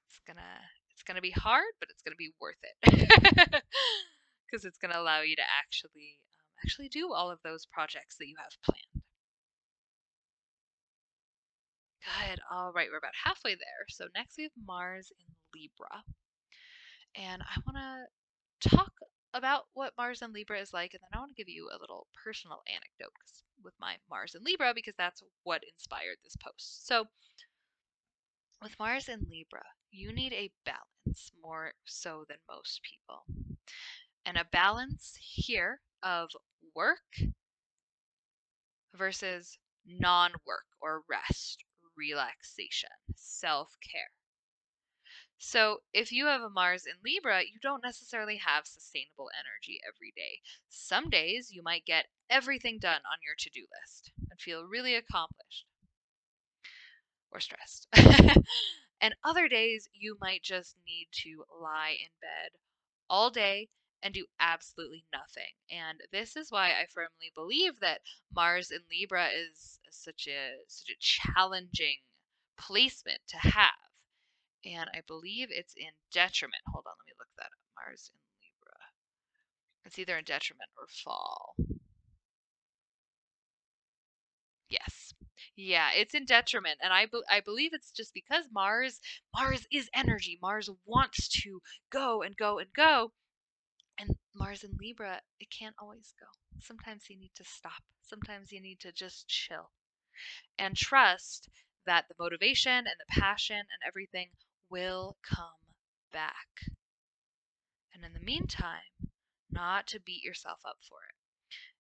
It's 0.07 0.21
gonna 0.25 0.61
it's 1.04 1.12
gonna 1.12 1.20
be 1.20 1.32
hard, 1.32 1.68
but 1.80 1.90
it's 1.90 2.00
gonna 2.02 2.16
be 2.16 2.32
worth 2.40 2.56
it 2.62 2.76
because 4.49 4.64
it's 4.64 4.78
gonna 4.78 4.99
allow 4.99 5.20
you 5.20 5.37
to 5.37 5.42
actually 5.42 6.18
um, 6.40 6.46
actually 6.64 6.88
do 6.88 7.12
all 7.12 7.30
of 7.30 7.38
those 7.44 7.66
projects 7.66 8.16
that 8.18 8.26
you 8.26 8.37
have 8.38 8.56
planned. 8.64 9.04
Good. 12.00 12.40
All 12.50 12.73
right, 12.73 12.88
we're 12.90 12.99
about 12.99 13.12
halfway 13.23 13.54
there. 13.54 13.84
So 13.90 14.06
next 14.14 14.37
we 14.38 14.44
have 14.44 14.52
Mars 14.66 15.12
in 15.20 15.26
Libra. 15.54 16.04
And 17.16 17.42
I 17.42 17.61
want 17.66 17.76
to 18.62 18.70
talk 18.70 18.92
about 19.34 19.64
what 19.75 19.92
Mars 19.99 20.23
and 20.23 20.32
Libra 20.32 20.61
is 20.61 20.73
like, 20.73 20.94
and 20.94 21.00
then 21.02 21.16
I 21.16 21.20
want 21.20 21.30
to 21.30 21.40
give 21.40 21.49
you 21.49 21.68
a 21.68 21.80
little 21.80 22.06
personal 22.25 22.62
anecdote 22.66 23.12
with 23.62 23.75
my 23.78 23.96
Mars 24.08 24.34
and 24.34 24.44
Libra 24.44 24.73
because 24.75 24.94
that's 24.96 25.23
what 25.42 25.62
inspired 25.70 26.16
this 26.25 26.37
post. 26.37 26.87
So, 26.87 27.06
with 28.62 28.78
Mars 28.78 29.08
and 29.08 29.26
Libra, 29.30 29.64
you 29.94 30.12
need 30.12 30.32
a 30.32 30.50
balance 30.64 31.30
more 31.42 31.72
so 31.84 32.24
than 32.28 32.38
most 32.50 32.80
people. 32.82 33.24
And 34.26 34.36
a 34.36 34.44
balance 34.44 35.16
here 35.20 35.80
of 36.02 36.30
work 36.74 37.00
versus 38.94 39.58
non 39.84 40.32
work 40.46 40.64
or 40.80 41.02
rest, 41.06 41.64
relaxation, 41.96 42.88
self 43.14 43.76
care. 43.82 44.10
So, 45.38 45.84
if 45.92 46.10
you 46.10 46.26
have 46.26 46.40
a 46.42 46.50
Mars 46.50 46.86
in 46.86 46.94
Libra, 47.04 47.44
you 47.44 47.60
don't 47.60 47.84
necessarily 47.84 48.38
have 48.38 48.66
sustainable 48.66 49.30
energy 49.38 49.80
every 49.86 50.10
day. 50.10 50.40
Some 50.68 51.08
days 51.08 51.52
you 51.52 51.62
might 51.62 51.84
get 51.84 52.08
everything 52.28 52.80
done 52.80 53.02
on 53.06 53.18
your 53.24 53.36
to 53.36 53.48
do 53.50 53.68
list 53.80 54.10
and 54.28 54.40
feel 54.40 54.64
really 54.64 54.96
accomplished 54.96 55.66
or 57.30 57.40
stressed. 57.40 57.88
and 59.04 59.14
other 59.25 59.49
days 59.49 59.88
you 59.94 60.16
might 60.20 60.42
just 60.42 60.76
need 60.87 61.08
to 61.12 61.44
lie 61.62 61.96
in 62.00 62.11
bed 62.23 62.50
all 63.11 63.30
day 63.30 63.68
and 64.02 64.14
do 64.14 64.26
absolutely 64.40 65.04
nothing. 65.12 65.52
And 65.70 66.00
this 66.12 66.37
is 66.37 66.50
why 66.52 66.70
I 66.70 66.87
firmly 66.92 67.32
believe 67.34 67.80
that 67.80 68.02
Mars 68.34 68.70
in 68.70 68.80
Libra 68.90 69.28
is 69.28 69.78
such 69.90 70.28
a 70.28 70.56
such 70.68 70.90
a 70.90 71.00
challenging 71.00 71.99
placement 72.58 73.20
to 73.28 73.38
have 73.38 73.73
and 74.64 74.88
I 74.94 75.02
believe 75.06 75.49
it's 75.50 75.75
in 75.76 75.92
detriment. 76.12 76.62
Hold 76.73 76.87
on, 76.87 76.94
let 76.99 77.06
me 77.06 77.12
look 77.18 77.28
that 77.38 77.46
up. 77.46 77.61
Mars 77.76 78.11
in 78.12 78.20
Libra. 78.42 78.78
It's 79.87 79.99
either 79.99 80.18
in 80.18 80.25
detriment 80.25 80.70
or 80.78 80.87
fall. 80.88 81.56
Yes. 84.68 85.14
Yeah, 85.56 85.90
it's 85.92 86.14
in 86.14 86.26
detriment, 86.26 86.78
and 86.82 86.92
I, 86.92 87.06
be 87.06 87.22
I 87.30 87.40
believe 87.40 87.72
it's 87.74 87.90
just 87.90 88.14
because 88.14 88.46
Mars 88.52 89.00
Mars 89.34 89.66
is 89.72 89.90
energy. 89.94 90.38
Mars 90.40 90.70
wants 90.84 91.28
to 91.42 91.60
go 91.90 92.22
and 92.22 92.36
go 92.36 92.58
and 92.58 92.72
go, 92.74 93.12
and 93.98 94.16
Mars 94.34 94.64
in 94.64 94.76
Libra, 94.80 95.22
it 95.40 95.50
can't 95.50 95.76
always 95.80 96.14
go. 96.20 96.26
Sometimes 96.60 97.10
you 97.10 97.18
need 97.18 97.32
to 97.36 97.44
stop. 97.44 97.82
Sometimes 98.02 98.52
you 98.52 98.60
need 98.60 98.80
to 98.80 98.92
just 98.92 99.28
chill 99.28 99.72
and 100.58 100.76
trust 100.76 101.48
that 101.86 102.08
the 102.08 102.14
motivation 102.18 102.72
and 102.86 102.96
the 102.98 103.06
passion 103.20 103.56
and 103.58 103.80
everything 103.86 104.30
will 104.70 105.16
come 105.22 105.60
back. 106.12 106.48
And 107.94 108.04
in 108.04 108.12
the 108.12 108.20
meantime, 108.20 108.92
not 109.50 109.86
to 109.88 109.98
beat 110.00 110.22
yourself 110.22 110.60
up 110.66 110.78
for 110.86 110.98
it. 111.08 111.14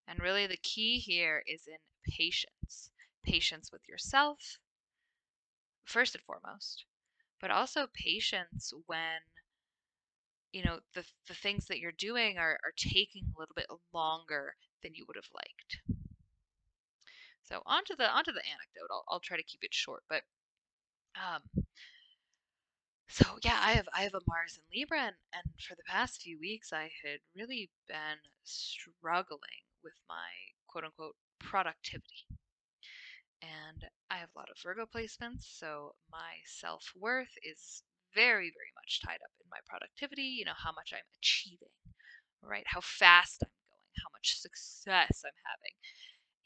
And 0.06 0.20
really, 0.20 0.46
the 0.46 0.56
key 0.58 0.98
here 1.00 1.42
is 1.46 1.66
in 1.66 1.78
patience 2.10 2.90
patience 3.24 3.70
with 3.72 3.88
yourself, 3.88 4.58
first 5.84 6.14
and 6.14 6.24
foremost, 6.24 6.84
but 7.40 7.50
also 7.50 7.86
patience 7.94 8.72
when 8.86 9.20
you 10.52 10.62
know 10.62 10.78
the, 10.94 11.04
the 11.28 11.34
things 11.34 11.66
that 11.66 11.80
you're 11.80 11.92
doing 11.92 12.38
are, 12.38 12.58
are 12.64 12.72
taking 12.76 13.24
a 13.24 13.38
little 13.38 13.54
bit 13.54 13.66
longer 13.92 14.54
than 14.82 14.94
you 14.94 15.04
would 15.06 15.16
have 15.16 15.28
liked 15.34 15.80
so 17.42 17.62
onto 17.66 17.96
the 17.96 18.08
onto 18.08 18.32
the 18.32 18.42
anecdote 18.46 18.88
i'll, 18.90 19.04
I'll 19.08 19.20
try 19.20 19.36
to 19.36 19.42
keep 19.42 19.64
it 19.64 19.74
short 19.74 20.04
but 20.08 20.22
um, 21.16 21.42
so 23.08 23.38
yeah, 23.44 23.58
I 23.62 23.72
have 23.72 23.88
I 23.94 24.02
have 24.02 24.14
a 24.14 24.20
Mars 24.26 24.58
in 24.58 24.64
Libra, 24.76 25.00
and, 25.00 25.16
and 25.32 25.44
for 25.60 25.74
the 25.74 25.82
past 25.86 26.22
few 26.22 26.38
weeks, 26.38 26.72
I 26.72 26.90
had 27.04 27.20
really 27.34 27.70
been 27.86 28.18
struggling 28.42 29.64
with 29.82 29.94
my 30.08 30.28
quote 30.66 30.84
unquote 30.84 31.16
productivity. 31.38 32.26
And 33.44 33.84
I 34.10 34.18
have 34.18 34.30
a 34.34 34.38
lot 34.38 34.48
of 34.50 34.56
Virgo 34.62 34.86
placements, 34.86 35.44
so 35.58 35.94
my 36.10 36.40
self 36.46 36.84
worth 36.96 37.34
is 37.42 37.82
very, 38.14 38.48
very 38.50 38.72
much 38.76 39.00
tied 39.04 39.20
up 39.22 39.34
in 39.40 39.46
my 39.50 39.58
productivity. 39.68 40.22
You 40.40 40.46
know, 40.46 40.56
how 40.56 40.72
much 40.72 40.92
I'm 40.94 41.04
achieving, 41.20 41.74
right? 42.42 42.64
How 42.66 42.80
fast 42.80 43.42
I'm 43.44 43.50
going, 43.68 43.92
how 44.02 44.10
much 44.14 44.40
success 44.40 45.22
I'm 45.26 45.40
having. 45.44 45.74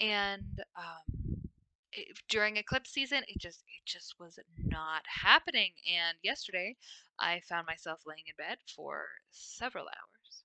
And 0.00 0.60
um, 0.76 1.50
it, 1.92 2.18
during 2.28 2.56
eclipse 2.56 2.90
season 2.92 3.22
it 3.28 3.38
just 3.40 3.60
it 3.60 3.84
just 3.86 4.14
was 4.20 4.38
not 4.66 5.02
happening 5.06 5.72
and 5.90 6.18
yesterday 6.22 6.76
i 7.18 7.40
found 7.48 7.66
myself 7.66 8.00
laying 8.06 8.24
in 8.28 8.34
bed 8.36 8.58
for 8.76 9.06
several 9.30 9.86
hours 9.86 10.44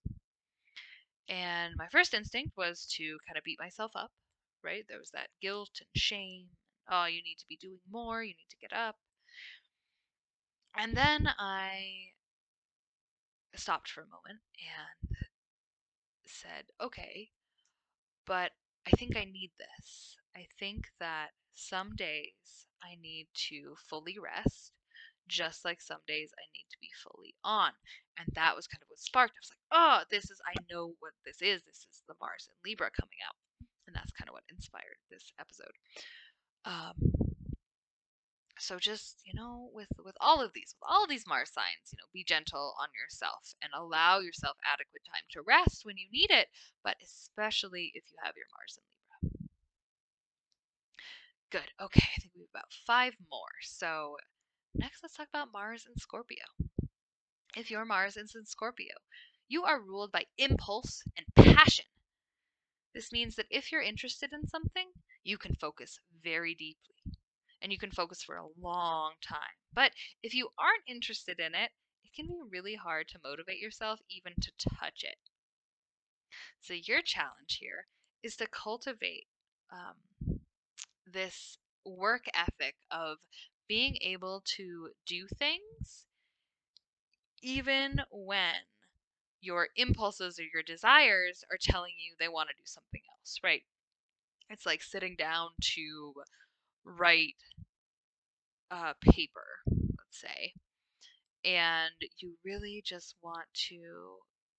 and 1.30 1.74
my 1.78 1.88
first 1.92 2.14
instinct 2.14 2.56
was 2.58 2.86
to 2.98 3.18
kind 3.28 3.38
of 3.38 3.44
beat 3.44 3.60
myself 3.60 3.92
up 3.96 4.12
right 4.64 4.86
there 4.90 5.00
was 5.00 5.12
that 5.12 5.28
guilt 5.42 5.72
and 5.80 6.02
shame 6.02 6.46
oh 6.92 7.06
you 7.06 7.22
need 7.24 7.38
to 7.38 7.46
be 7.50 7.58
doing 7.62 7.80
more 7.92 8.24
you 8.24 8.34
need 8.34 8.50
to 8.50 8.58
get 8.62 8.74
up 8.74 8.96
and 10.78 10.96
then 10.96 11.28
i 11.40 12.08
stopped 13.56 13.90
for 13.90 14.02
a 14.02 14.06
moment 14.06 14.40
and 14.60 15.18
said 16.26 16.66
okay 16.82 17.30
but 18.26 18.52
i 18.88 18.92
think 18.92 19.16
i 19.16 19.26
need 19.26 19.52
this 19.60 20.18
I 20.36 20.48
think 20.60 20.90
that 21.00 21.30
some 21.54 21.96
days 21.96 22.66
I 22.84 22.96
need 23.02 23.28
to 23.50 23.76
fully 23.88 24.18
rest, 24.20 24.72
just 25.28 25.64
like 25.64 25.82
some 25.82 26.02
days 26.08 26.32
I 26.38 26.46
need 26.54 26.66
to 26.72 26.78
be 26.82 26.90
fully 27.04 27.36
on. 27.44 27.72
And 28.18 28.28
that 28.34 28.56
was 28.56 28.68
kind 28.68 28.82
of 28.82 28.90
what 28.90 29.00
sparked. 29.00 29.36
I 29.38 29.42
was 29.42 29.52
like, 29.52 29.66
oh, 29.72 30.04
this 30.10 30.32
is, 30.32 30.42
I 30.48 30.56
know 30.72 30.94
what 31.00 31.14
this 31.26 31.42
is. 31.42 31.62
This 31.64 31.86
is 31.90 32.04
the 32.08 32.16
Mars 32.20 32.48
and 32.50 32.58
Libra 32.66 32.90
coming 33.00 33.20
out. 33.28 33.36
And 33.88 33.96
that's 33.96 34.12
kind 34.12 34.30
of 34.30 34.34
what 34.34 34.44
inspired 34.50 34.98
this 35.12 35.32
episode. 35.40 35.76
Um, 36.66 36.96
so 38.60 38.80
just 38.80 39.22
you 39.26 39.34
know 39.34 39.70
with 39.74 39.90
with 40.06 40.16
all 40.22 40.42
of 40.42 40.52
these 40.54 40.76
with 40.80 40.88
all 40.90 41.04
of 41.04 41.10
these 41.10 41.28
mars 41.28 41.52
signs 41.52 41.92
you 41.92 41.98
know 41.98 42.08
be 42.14 42.24
gentle 42.24 42.76
on 42.80 42.88
yourself 42.96 43.54
and 43.62 43.72
allow 43.76 44.20
yourself 44.20 44.56
adequate 44.72 45.02
time 45.12 45.24
to 45.32 45.42
rest 45.42 45.84
when 45.86 45.98
you 45.98 46.08
need 46.12 46.30
it 46.32 46.48
but 46.84 46.96
especially 47.04 47.92
if 47.96 48.04
you 48.12 48.18
have 48.24 48.36
your 48.38 48.46
mars 48.56 48.78
in 48.78 48.84
Libra. 48.86 49.48
Good. 51.52 51.72
Okay, 51.82 52.08
I 52.18 52.20
think 52.22 52.34
we 52.36 52.42
have 52.42 52.50
about 52.54 52.74
five 52.86 53.16
more. 53.32 53.54
So 53.62 54.18
next, 54.76 55.04
let's 55.04 55.16
talk 55.16 55.30
about 55.30 55.54
Mars 55.54 55.86
and 55.86 55.96
Scorpio. 56.00 56.44
If 57.56 57.72
your 57.72 57.86
Mars 57.86 58.18
is 58.18 58.36
in 58.36 58.46
Scorpio, 58.46 58.96
you 59.48 59.64
are 59.64 59.80
ruled 59.82 60.12
by 60.12 60.26
impulse 60.38 61.04
and 61.18 61.26
passion. 61.36 61.86
This 62.94 63.12
means 63.12 63.36
that 63.36 63.48
if 63.50 63.72
you're 63.72 63.82
interested 63.82 64.34
in 64.34 64.48
something, 64.48 64.92
you 65.24 65.38
can 65.38 65.56
focus 65.56 66.00
very 66.24 66.54
deeply 66.56 66.96
and 67.62 67.72
you 67.72 67.78
can 67.78 67.92
focus 67.92 68.22
for 68.24 68.38
a 68.38 68.48
long 68.60 69.14
time. 69.22 69.58
But 69.74 69.94
if 70.22 70.34
you 70.34 70.50
aren't 70.58 70.84
interested 70.88 71.40
in 71.40 71.56
it, 71.56 71.72
it 72.04 72.14
can 72.14 72.28
be 72.28 72.40
really 72.50 72.76
hard 72.76 73.08
to 73.10 73.20
motivate 73.24 73.60
yourself 73.60 74.00
even 74.10 74.34
to 74.42 74.52
touch 74.80 75.04
it. 75.04 75.18
So, 76.60 76.74
your 76.74 77.02
challenge 77.02 77.58
here 77.60 77.88
is 78.22 78.36
to 78.38 78.48
cultivate 78.48 79.28
um, 79.72 80.40
this 81.06 81.58
work 81.86 82.26
ethic 82.34 82.76
of 82.92 83.18
being 83.68 83.98
able 84.02 84.42
to 84.46 84.92
do 85.06 85.28
things 85.28 86.06
even 87.42 88.02
when 88.10 88.56
your 89.44 89.68
impulses 89.76 90.40
or 90.40 90.44
your 90.44 90.64
desires 90.64 91.44
are 91.52 91.58
telling 91.62 91.94
you 92.00 92.16
they 92.20 92.30
want 92.30 92.50
to 92.50 92.56
do 92.56 92.64
something 92.66 93.02
else, 93.20 93.40
right? 93.44 93.62
It's 94.50 94.66
like 94.66 94.82
sitting 94.82 95.16
down 95.18 95.50
to 95.76 96.14
write 96.86 97.36
a 98.72 98.94
paper, 99.02 99.46
let's 99.68 100.22
say, 100.22 100.54
and 101.46 101.92
you 102.20 102.34
really 102.46 102.82
just 102.86 103.16
want 103.22 103.48
to 103.70 104.18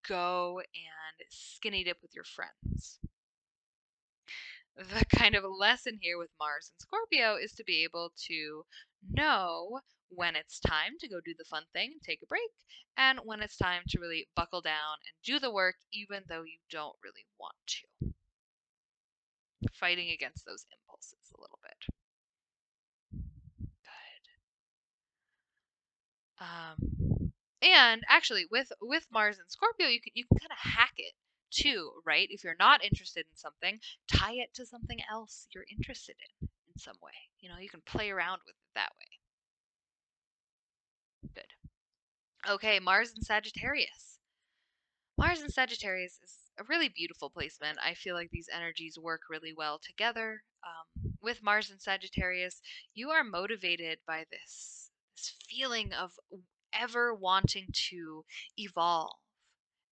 go 0.09 0.59
and 0.61 1.27
skinny 1.31 1.85
dip 1.85 1.99
with 2.03 2.14
your 2.14 2.25
friends 2.25 3.01
the 4.77 5.05
kind 5.17 5.35
of 5.35 5.45
lesson 5.45 5.99
here 6.01 6.19
with 6.19 6.31
Mars 6.39 6.71
and 6.73 6.81
Scorpio 6.81 7.37
is 7.37 7.53
to 7.55 7.65
be 7.65 7.85
able 7.85 8.13
to 8.29 8.65
know 9.11 9.81
when 10.09 10.37
it's 10.37 10.61
time 10.61 10.93
to 11.01 11.09
go 11.09 11.21
do 11.25 11.35
the 11.37 11.45
fun 11.45 11.65
thing 11.73 11.91
and 11.93 12.03
take 12.03 12.21
a 12.23 12.27
break, 12.27 12.51
and 12.97 13.19
when 13.25 13.41
it's 13.41 13.57
time 13.57 13.83
to 13.89 14.01
really 14.01 14.29
buckle 14.37 14.61
down 14.61 14.97
and 15.07 15.15
do 15.25 15.39
the 15.39 15.53
work, 15.53 15.77
even 15.93 16.23
though 16.29 16.43
you 16.43 16.59
don't 16.71 16.97
really 17.03 17.27
want 17.39 17.55
to. 17.67 18.15
Fighting 19.73 20.11
against 20.11 20.45
those 20.47 20.67
impulses 20.71 21.33
a 21.37 21.41
little 21.41 21.59
bit. 21.63 21.75
Good. 26.39 26.45
Um, 26.45 27.33
and 27.63 28.03
actually, 28.09 28.47
with 28.51 28.71
with 28.81 29.07
Mars 29.11 29.39
and 29.39 29.51
Scorpio, 29.51 29.89
you 29.89 30.01
can 30.01 30.13
you 30.15 30.25
can 30.27 30.39
kind 30.39 30.53
of 30.53 30.59
hack 30.59 30.93
it 30.99 31.15
too, 31.55 31.93
right? 32.07 32.29
If 32.31 32.45
you're 32.45 32.57
not 32.59 32.85
interested 32.85 33.27
in 33.31 33.37
something, 33.37 33.79
tie 34.12 34.35
it 34.35 34.53
to 34.55 34.67
something 34.67 34.99
else 35.11 35.47
you're 35.55 35.67
interested 35.71 36.17
in 36.40 36.49
in 36.75 36.81
some 36.81 36.97
way. 37.03 37.12
You 37.40 37.49
know, 37.49 37.59
you 37.59 37.69
can 37.69 37.83
play 37.87 38.11
around 38.11 38.40
with 38.47 38.55
it 38.55 38.75
that 38.75 38.90
way. 38.99 39.07
Good. 41.35 42.53
Okay, 42.53 42.81
Mars 42.81 43.12
and 43.14 43.25
Sagittarius. 43.25 44.19
Mars 45.17 45.40
and 45.40 45.53
Sagittarius 45.53 46.19
is 46.23 46.35
a 46.59 46.64
really 46.69 46.88
beautiful 46.88 47.31
placement. 47.31 47.79
I 47.85 47.95
feel 47.95 48.14
like 48.14 48.31
these 48.31 48.49
energies 48.55 48.99
work 49.01 49.23
really 49.31 49.53
well 49.57 49.79
together. 49.83 50.43
Um, 50.64 51.12
with 51.23 51.43
Mars 51.43 51.71
and 51.71 51.81
Sagittarius, 51.81 52.61
you 52.95 53.11
are 53.11 53.25
motivated 53.25 53.99
by 54.07 54.25
this, 54.31 54.90
this 55.17 55.35
feeling 55.49 55.93
of 55.93 56.12
ever 56.73 57.14
wanting 57.14 57.67
to 57.90 58.25
evolve 58.57 59.12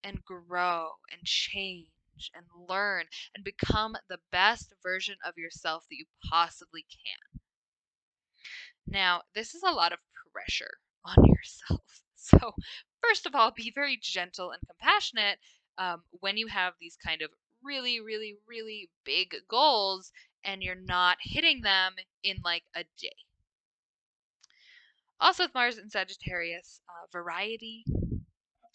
and 0.04 0.24
grow 0.24 0.90
and 1.10 1.24
change 1.24 1.88
and 2.34 2.44
learn 2.68 3.06
and 3.34 3.44
become 3.44 3.96
the 4.08 4.18
best 4.30 4.72
version 4.82 5.16
of 5.24 5.36
yourself 5.36 5.84
that 5.88 5.96
you 5.96 6.06
possibly 6.28 6.82
can. 6.82 7.40
Now, 8.86 9.22
this 9.34 9.54
is 9.54 9.62
a 9.62 9.70
lot 9.70 9.92
of 9.92 9.98
pressure 10.32 10.78
on 11.04 11.24
yourself. 11.24 12.02
So, 12.14 12.54
first 13.02 13.26
of 13.26 13.34
all, 13.34 13.50
be 13.50 13.72
very 13.74 13.98
gentle 14.00 14.52
and 14.52 14.62
compassionate 14.66 15.38
um, 15.78 16.02
when 16.20 16.36
you 16.36 16.46
have 16.48 16.74
these 16.80 16.96
kind 17.04 17.22
of 17.22 17.30
really, 17.62 18.00
really, 18.00 18.36
really 18.46 18.90
big 19.04 19.34
goals 19.48 20.12
and 20.44 20.62
you're 20.62 20.74
not 20.74 21.18
hitting 21.20 21.62
them 21.62 21.94
in 22.22 22.38
like 22.44 22.64
a 22.74 22.84
day. 23.00 23.16
Also, 25.20 25.44
with 25.44 25.54
Mars 25.54 25.78
and 25.78 25.90
Sagittarius, 25.90 26.80
uh, 26.88 27.06
variety 27.12 27.84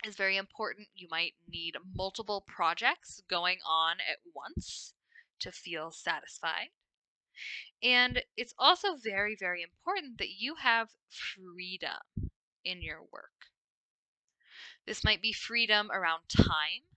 is 0.07 0.15
very 0.15 0.37
important. 0.37 0.87
You 0.95 1.07
might 1.11 1.35
need 1.47 1.75
multiple 1.93 2.43
projects 2.47 3.21
going 3.29 3.59
on 3.67 3.97
at 3.99 4.17
once 4.33 4.93
to 5.39 5.51
feel 5.51 5.91
satisfied. 5.91 6.69
And 7.83 8.23
it's 8.35 8.53
also 8.57 8.95
very, 8.95 9.35
very 9.39 9.61
important 9.61 10.17
that 10.17 10.29
you 10.29 10.55
have 10.55 10.89
freedom 11.09 12.31
in 12.63 12.81
your 12.81 13.01
work. 13.01 13.51
This 14.87 15.03
might 15.03 15.21
be 15.21 15.33
freedom 15.33 15.91
around 15.91 16.29
time, 16.29 16.87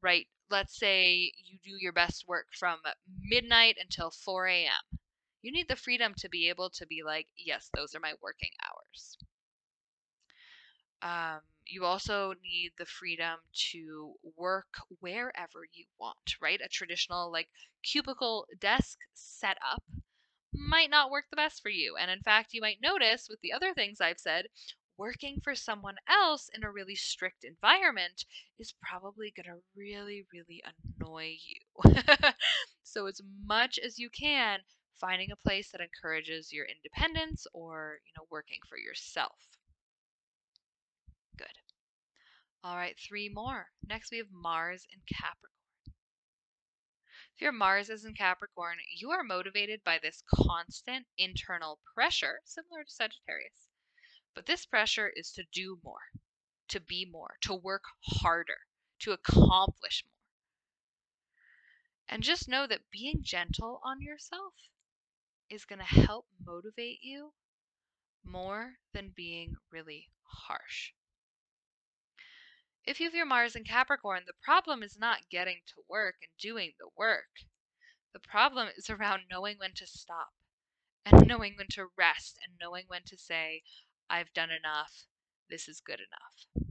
right? 0.00 0.26
Let's 0.50 0.78
say 0.78 1.32
you 1.36 1.58
do 1.62 1.76
your 1.78 1.92
best 1.92 2.26
work 2.28 2.46
from 2.52 2.80
midnight 3.20 3.76
until 3.80 4.10
4 4.10 4.46
a.m. 4.46 4.98
You 5.42 5.52
need 5.52 5.68
the 5.68 5.76
freedom 5.76 6.14
to 6.18 6.28
be 6.28 6.48
able 6.48 6.70
to 6.70 6.86
be 6.86 7.02
like, 7.04 7.26
yes, 7.36 7.68
those 7.74 7.94
are 7.94 8.00
my 8.00 8.14
working 8.22 8.52
hours. 8.64 9.18
Um, 11.02 11.40
you 11.66 11.84
also 11.84 12.34
need 12.42 12.72
the 12.78 12.86
freedom 12.86 13.38
to 13.72 14.14
work 14.36 14.66
wherever 15.00 15.66
you 15.72 15.86
want, 15.98 16.36
right? 16.40 16.60
A 16.64 16.68
traditional 16.68 17.30
like 17.32 17.48
cubicle 17.82 18.46
desk 18.60 18.98
setup 19.14 19.82
might 20.54 20.88
not 20.90 21.10
work 21.10 21.26
the 21.30 21.36
best 21.36 21.60
for 21.62 21.68
you. 21.68 21.96
And 21.96 22.10
in 22.10 22.22
fact, 22.22 22.54
you 22.54 22.60
might 22.62 22.80
notice 22.82 23.28
with 23.28 23.40
the 23.42 23.52
other 23.52 23.74
things 23.74 24.00
I've 24.00 24.18
said, 24.18 24.46
working 24.96 25.40
for 25.42 25.54
someone 25.54 25.96
else 26.08 26.48
in 26.54 26.64
a 26.64 26.70
really 26.70 26.94
strict 26.94 27.44
environment 27.44 28.24
is 28.58 28.72
probably 28.82 29.32
going 29.36 29.46
to 29.54 29.62
really, 29.76 30.24
really 30.32 30.62
annoy 30.64 31.36
you. 31.44 31.92
so, 32.82 33.06
as 33.06 33.20
much 33.44 33.78
as 33.78 33.98
you 33.98 34.08
can, 34.10 34.60
finding 34.94 35.30
a 35.30 35.36
place 35.36 35.70
that 35.72 35.80
encourages 35.80 36.52
your 36.52 36.66
independence 36.66 37.46
or, 37.52 37.98
you 38.06 38.12
know, 38.16 38.26
working 38.30 38.60
for 38.68 38.78
yourself. 38.78 39.36
Good. 41.36 41.46
All 42.64 42.76
right, 42.76 42.98
three 42.98 43.28
more. 43.28 43.66
Next, 43.86 44.10
we 44.10 44.16
have 44.16 44.32
Mars 44.32 44.86
in 44.90 45.02
Capricorn. 45.14 45.50
If 47.34 47.42
your 47.42 47.52
Mars 47.52 47.90
is 47.90 48.06
in 48.06 48.14
Capricorn, 48.14 48.78
you 48.96 49.10
are 49.10 49.22
motivated 49.22 49.84
by 49.84 49.98
this 49.98 50.22
constant 50.34 51.06
internal 51.18 51.80
pressure, 51.94 52.40
similar 52.46 52.84
to 52.84 52.90
Sagittarius. 52.90 53.68
But 54.34 54.46
this 54.46 54.64
pressure 54.64 55.12
is 55.14 55.30
to 55.32 55.44
do 55.52 55.78
more, 55.84 56.08
to 56.68 56.80
be 56.80 57.04
more, 57.04 57.36
to 57.42 57.54
work 57.54 57.84
harder, 58.00 58.60
to 59.00 59.12
accomplish 59.12 60.02
more. 60.06 60.24
And 62.08 62.22
just 62.22 62.48
know 62.48 62.66
that 62.66 62.90
being 62.90 63.22
gentle 63.22 63.82
on 63.84 64.00
yourself 64.00 64.54
is 65.50 65.66
going 65.66 65.80
to 65.80 65.84
help 65.84 66.28
motivate 66.42 67.00
you 67.02 67.34
more 68.24 68.76
than 68.94 69.12
being 69.14 69.56
really 69.70 70.08
harsh. 70.22 70.92
If 72.86 73.00
you 73.00 73.06
have 73.06 73.14
your 73.14 73.24
Mars 73.24 73.56
in 73.56 73.64
Capricorn, 73.64 74.24
the 74.26 74.34
problem 74.42 74.82
is 74.82 74.98
not 74.98 75.30
getting 75.30 75.60
to 75.68 75.82
work 75.88 76.16
and 76.20 76.30
doing 76.38 76.72
the 76.78 76.88
work. 76.98 77.30
The 78.12 78.20
problem 78.20 78.68
is 78.76 78.90
around 78.90 79.22
knowing 79.30 79.56
when 79.58 79.72
to 79.76 79.86
stop 79.86 80.34
and 81.06 81.26
knowing 81.26 81.54
when 81.56 81.68
to 81.70 81.86
rest 81.96 82.38
and 82.44 82.58
knowing 82.60 82.84
when 82.88 83.02
to 83.06 83.16
say, 83.16 83.62
I've 84.10 84.32
done 84.34 84.50
enough, 84.50 85.06
this 85.48 85.66
is 85.66 85.80
good 85.80 86.00
enough. 86.00 86.66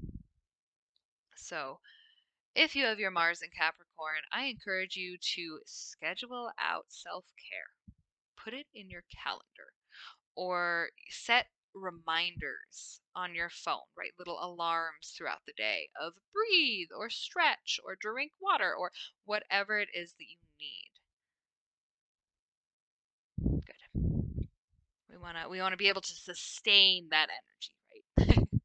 So, 1.35 1.79
if 2.55 2.75
you 2.75 2.85
have 2.85 2.99
your 2.99 3.09
Mars 3.11 3.41
in 3.41 3.49
Capricorn, 3.49 4.21
I 4.31 4.45
encourage 4.45 4.95
you 4.95 5.17
to 5.35 5.59
schedule 5.65 6.51
out 6.59 6.85
self 6.89 7.25
care. 7.49 7.95
Put 8.37 8.53
it 8.53 8.67
in 8.75 8.89
your 8.89 9.03
calendar 9.23 9.73
or 10.35 10.89
set 11.09 11.47
reminders 11.75 13.01
on 13.15 13.35
your 13.35 13.49
phone, 13.49 13.87
right? 13.97 14.11
Little 14.17 14.39
alarms 14.41 15.13
throughout 15.15 15.41
the 15.45 15.53
day 15.53 15.89
of 15.99 16.13
breathe 16.33 16.89
or 16.95 17.09
stretch 17.09 17.79
or 17.85 17.95
drink 17.99 18.31
water 18.41 18.73
or 18.73 18.91
whatever 19.25 19.79
it 19.79 19.89
is 19.93 20.13
that 20.13 20.25
you 20.29 20.37
need. 20.59 20.91
Good. 23.65 24.49
We 25.09 25.17
want 25.17 25.37
to 25.41 25.49
we 25.49 25.61
want 25.61 25.73
to 25.73 25.77
be 25.77 25.89
able 25.89 26.01
to 26.01 26.13
sustain 26.15 27.07
that 27.11 27.27
energy, 27.29 27.75
right? 28.17 28.47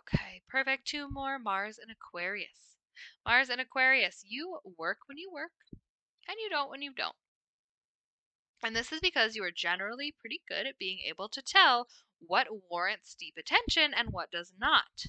okay, 0.00 0.42
perfect. 0.48 0.86
Two 0.86 1.08
more 1.10 1.38
Mars 1.38 1.78
and 1.78 1.90
Aquarius. 1.90 2.76
Mars 3.26 3.48
and 3.48 3.60
Aquarius, 3.60 4.22
you 4.26 4.58
work 4.78 4.98
when 5.06 5.18
you 5.18 5.30
work 5.32 5.52
and 6.28 6.36
you 6.42 6.48
don't 6.50 6.70
when 6.70 6.82
you 6.82 6.92
don't. 6.92 7.16
And 8.64 8.74
this 8.74 8.90
is 8.90 9.00
because 9.00 9.36
you 9.36 9.44
are 9.44 9.52
generally 9.52 10.10
pretty 10.10 10.42
good 10.48 10.66
at 10.66 10.78
being 10.78 10.98
able 11.06 11.28
to 11.28 11.42
tell 11.42 11.86
what 12.18 12.48
warrants 12.70 13.14
deep 13.14 13.36
attention 13.36 13.94
and 13.94 14.10
what 14.10 14.30
does 14.32 14.54
not. 14.58 15.04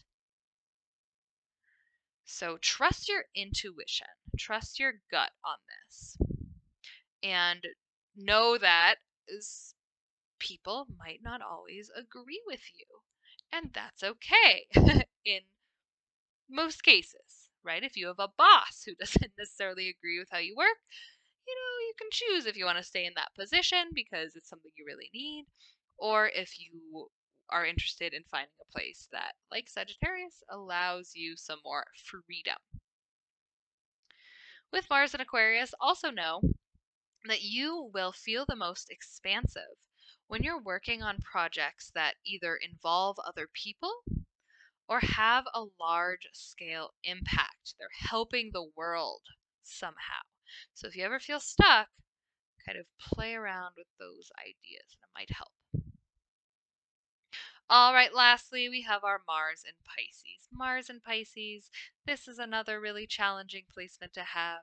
So 2.25 2.57
trust 2.57 3.07
your 3.07 3.25
intuition, 3.33 4.07
trust 4.37 4.79
your 4.79 5.01
gut 5.09 5.31
on 5.45 5.57
this. 5.87 6.17
And 7.23 7.65
know 8.15 8.57
that 8.57 8.99
people 10.39 10.87
might 10.97 11.21
not 11.21 11.41
always 11.41 11.89
agree 11.95 12.41
with 12.45 12.61
you. 12.73 12.85
And 13.51 13.73
that's 13.73 14.03
okay 14.03 14.67
in 15.25 15.41
most 16.49 16.83
cases, 16.83 17.49
right? 17.63 17.83
If 17.83 17.95
you 17.97 18.07
have 18.07 18.19
a 18.19 18.31
boss 18.37 18.83
who 18.85 18.95
doesn't 18.99 19.33
necessarily 19.37 19.89
agree 19.89 20.19
with 20.19 20.29
how 20.31 20.39
you 20.39 20.55
work, 20.55 20.77
you 21.47 21.55
know, 21.55 21.86
you 21.88 21.93
can 21.97 22.08
choose 22.12 22.45
if 22.45 22.58
you 22.58 22.65
want 22.65 22.77
to 22.77 22.84
stay 22.84 23.05
in 23.05 23.13
that 23.15 23.36
position 23.38 23.89
because 23.93 24.36
it's 24.36 24.49
something 24.49 24.71
you 24.75 24.86
really 24.86 25.10
need, 25.13 25.45
or 25.97 26.27
if 26.27 26.60
you 26.60 27.10
are 27.49 27.65
interested 27.65 28.13
in 28.13 28.23
finding 28.29 28.49
a 28.62 28.71
place 28.71 29.08
that, 29.12 29.34
like 29.51 29.69
Sagittarius, 29.69 30.43
allows 30.49 31.12
you 31.13 31.36
some 31.38 31.60
more 31.63 31.86
freedom. 32.03 32.58
With 34.73 34.89
Mars 34.89 35.13
and 35.13 35.21
Aquarius, 35.21 35.73
also 35.79 36.10
know 36.10 36.41
that 37.27 37.41
you 37.41 37.89
will 37.93 38.12
feel 38.12 38.45
the 38.47 38.55
most 38.55 38.89
expansive 38.89 39.77
when 40.27 40.43
you're 40.43 40.62
working 40.62 41.03
on 41.03 41.19
projects 41.19 41.91
that 41.93 42.15
either 42.25 42.55
involve 42.55 43.17
other 43.25 43.47
people 43.53 43.93
or 44.88 44.99
have 44.99 45.45
a 45.53 45.65
large 45.79 46.27
scale 46.34 46.91
impact. 47.03 47.75
They're 47.79 47.88
helping 48.10 48.51
the 48.51 48.69
world 48.75 49.21
somehow. 49.63 50.34
So 50.73 50.87
if 50.87 50.95
you 50.95 51.03
ever 51.03 51.19
feel 51.19 51.39
stuck, 51.39 51.89
kind 52.65 52.77
of 52.77 52.85
play 52.99 53.35
around 53.35 53.73
with 53.77 53.87
those 53.99 54.31
ideas 54.39 54.85
and 54.93 55.01
it 55.03 55.13
might 55.15 55.31
help. 55.31 55.51
All 57.69 57.93
right, 57.93 58.13
lastly, 58.13 58.69
we 58.69 58.81
have 58.83 59.03
our 59.03 59.21
Mars 59.27 59.63
in 59.67 59.73
Pisces. 59.85 60.47
Mars 60.51 60.89
in 60.89 60.99
Pisces, 60.99 61.69
this 62.05 62.27
is 62.27 62.39
another 62.39 62.79
really 62.79 63.07
challenging 63.07 63.65
placement 63.73 64.13
to 64.13 64.23
have. 64.23 64.61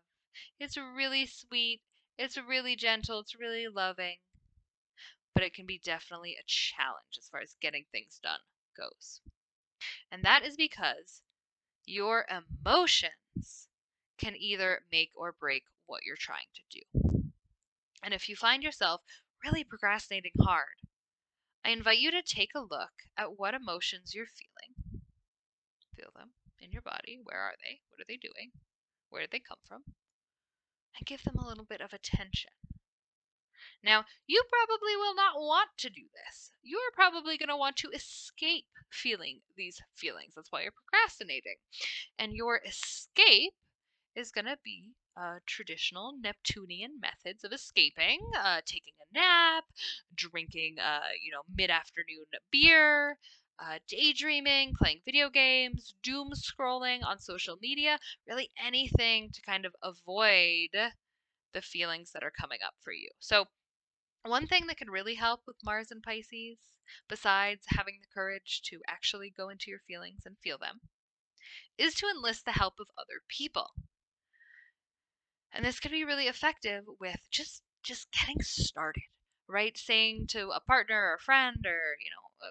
It's 0.59 0.77
really 0.77 1.27
sweet, 1.27 1.83
it's 2.19 2.39
really 2.39 2.77
gentle, 2.77 3.21
it's 3.21 3.39
really 3.39 3.69
loving, 3.69 4.19
but 5.35 5.43
it 5.43 5.55
can 5.55 5.67
be 5.67 5.79
definitely 5.79 6.37
a 6.37 6.45
challenge 6.47 7.19
as 7.19 7.29
far 7.29 7.41
as 7.41 7.57
getting 7.61 7.85
things 7.91 8.19
done 8.23 8.41
goes. 8.77 9.21
And 10.11 10.23
that 10.25 10.45
is 10.45 10.57
because 10.57 11.23
your 11.87 12.27
emotions 12.31 13.69
can 14.19 14.37
either 14.37 14.85
make 14.93 15.11
or 15.17 15.33
break 15.33 15.65
what 15.87 16.05
you're 16.05 16.17
trying 16.19 16.51
to 16.55 16.63
do. 16.71 17.33
And 18.03 18.13
if 18.13 18.29
you 18.29 18.37
find 18.37 18.63
yourself 18.63 19.03
really 19.45 19.65
procrastinating 19.65 20.33
hard, 20.41 20.83
I 21.65 21.71
invite 21.71 21.99
you 21.99 22.11
to 22.11 22.23
take 22.23 22.51
a 22.55 22.61
look 22.61 23.07
at 23.17 23.39
what 23.39 23.55
emotions 23.55 24.15
you're 24.15 24.27
feeling. 24.27 25.03
Feel 25.97 26.11
them 26.17 26.31
in 26.59 26.73
your 26.73 26.83
body. 26.83 27.21
Where 27.23 27.39
are 27.39 27.55
they? 27.63 27.81
What 27.91 28.01
are 28.03 28.09
they 28.09 28.17
doing? 28.17 28.53
Where 29.11 29.23
did 29.23 29.31
they 29.31 29.41
come 29.41 29.59
from? 29.69 29.83
And 30.99 31.07
give 31.07 31.23
them 31.23 31.37
a 31.37 31.47
little 31.47 31.65
bit 31.65 31.81
of 31.81 31.93
attention. 31.93 32.51
Now, 33.85 34.05
you 34.27 34.43
probably 34.49 34.97
will 34.97 35.15
not 35.15 35.37
want 35.37 35.71
to 35.79 35.91
do 35.91 36.03
this. 36.15 36.53
You 36.63 36.79
are 36.79 36.95
probably 36.95 37.37
going 37.37 37.49
to 37.49 37.57
want 37.57 37.77
to 37.79 37.91
escape 37.91 38.67
feeling 38.91 39.41
these 39.57 39.81
feelings. 39.95 40.35
That's 40.35 40.53
why 40.53 40.63
you're 40.63 40.73
procrastinating. 40.73 41.57
And 42.19 42.35
your 42.35 42.61
escape 42.67 43.55
is 44.15 44.31
going 44.31 44.45
to 44.45 44.59
be 44.65 44.91
uh, 45.17 45.39
traditional 45.47 46.15
Neptunian 46.21 47.01
methods 47.01 47.45
of 47.45 47.53
escaping, 47.53 48.21
uh, 48.39 48.61
taking 48.65 48.95
a 49.01 49.15
nap, 49.15 49.65
drinking, 50.15 50.79
uh, 50.79 51.01
you 51.23 51.31
know, 51.33 51.43
mid-afternoon 51.55 52.25
beer, 52.51 53.19
uh, 53.59 53.79
daydreaming, 53.89 54.75
playing 54.75 55.01
video 55.05 55.31
games, 55.31 55.95
doom 56.03 56.31
scrolling 56.35 57.05
on 57.05 57.19
social 57.19 57.59
media, 57.61 57.99
really 58.29 58.51
anything 58.65 59.31
to 59.33 59.43
kind 59.43 59.65
of 59.67 59.75
avoid 59.83 60.71
the 61.53 61.63
feelings 61.63 62.13
that 62.13 62.23
are 62.25 62.31
coming 62.31 62.59
up 62.67 62.75
for 62.83 62.93
you. 62.93 63.09
So, 63.19 63.47
one 64.25 64.47
thing 64.47 64.67
that 64.67 64.77
can 64.79 64.91
really 64.91 65.15
help 65.15 65.43
with 65.47 65.57
Mars 65.65 65.91
and 65.91 66.03
Pisces 66.03 66.59
besides 67.09 67.65
having 67.69 68.01
the 68.01 68.09
courage 68.13 68.61
to 68.63 68.83
actually 68.89 69.31
go 69.31 69.49
into 69.49 69.71
your 69.71 69.81
feelings 69.81 70.27
and 70.27 70.37
feel 70.39 70.59
them, 70.59 70.81
is 71.79 71.95
to 71.95 72.09
enlist 72.09 72.45
the 72.45 72.53
help 72.53 72.81
of 72.81 72.89
other 72.99 73.23
people. 73.29 73.73
And 75.53 75.65
this 75.65 75.81
can 75.81 75.93
be 75.93 76.05
really 76.05 76.29
effective 76.29 76.85
with 77.01 77.21
just 77.31 77.63
just 77.83 78.11
getting 78.13 78.41
started, 78.43 79.05
right? 79.49 79.77
Saying 79.77 80.29
to 80.29 80.51
a 80.51 80.61
partner 80.61 81.01
or 81.11 81.15
a 81.15 81.19
friend 81.21 81.65
or, 81.67 81.97
you 82.01 82.11
know, 82.11 82.51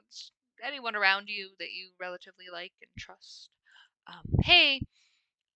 anyone 0.64 0.96
around 0.96 1.28
you 1.30 1.52
that 1.60 1.72
you 1.72 1.92
relatively 2.00 2.46
like 2.52 2.74
and 2.82 2.92
trust, 2.98 3.50
um, 4.08 4.26
hey, 4.44 4.82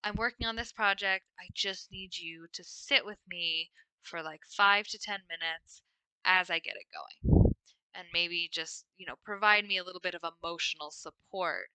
I'm 0.04 0.16
working 0.16 0.48
on 0.48 0.56
this 0.56 0.72
project. 0.72 1.26
I 1.40 1.50
just 1.54 1.92
need 1.92 2.18
you 2.18 2.48
to 2.54 2.64
sit 2.64 3.06
with 3.06 3.20
me 3.28 3.72
for 4.04 4.22
like 4.22 4.42
five 4.46 4.88
to 4.88 5.00
10 5.00 5.20
minutes 5.30 5.82
as 6.24 6.50
I 6.50 6.60
get 6.60 6.76
it 6.76 6.88
going. 6.94 7.54
And 7.96 8.08
maybe 8.14 8.50
just, 8.52 8.86
you 8.98 9.06
know, 9.06 9.16
provide 9.24 9.66
me 9.66 9.78
a 9.78 9.84
little 9.84 10.02
bit 10.02 10.16
of 10.16 10.22
emotional 10.24 10.92
support 10.92 11.70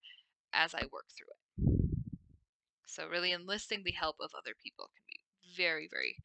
as 0.53 0.75
I 0.75 0.83
work 0.93 1.07
through 1.17 1.29
it. 1.31 1.81
So, 2.87 3.07
really 3.07 3.33
enlisting 3.33 3.85
the 3.85 3.93
help 3.93 4.17
of 4.21 4.31
other 4.37 4.55
people 4.63 4.91
can 4.95 5.05
very, 5.57 5.89
very, 5.91 6.17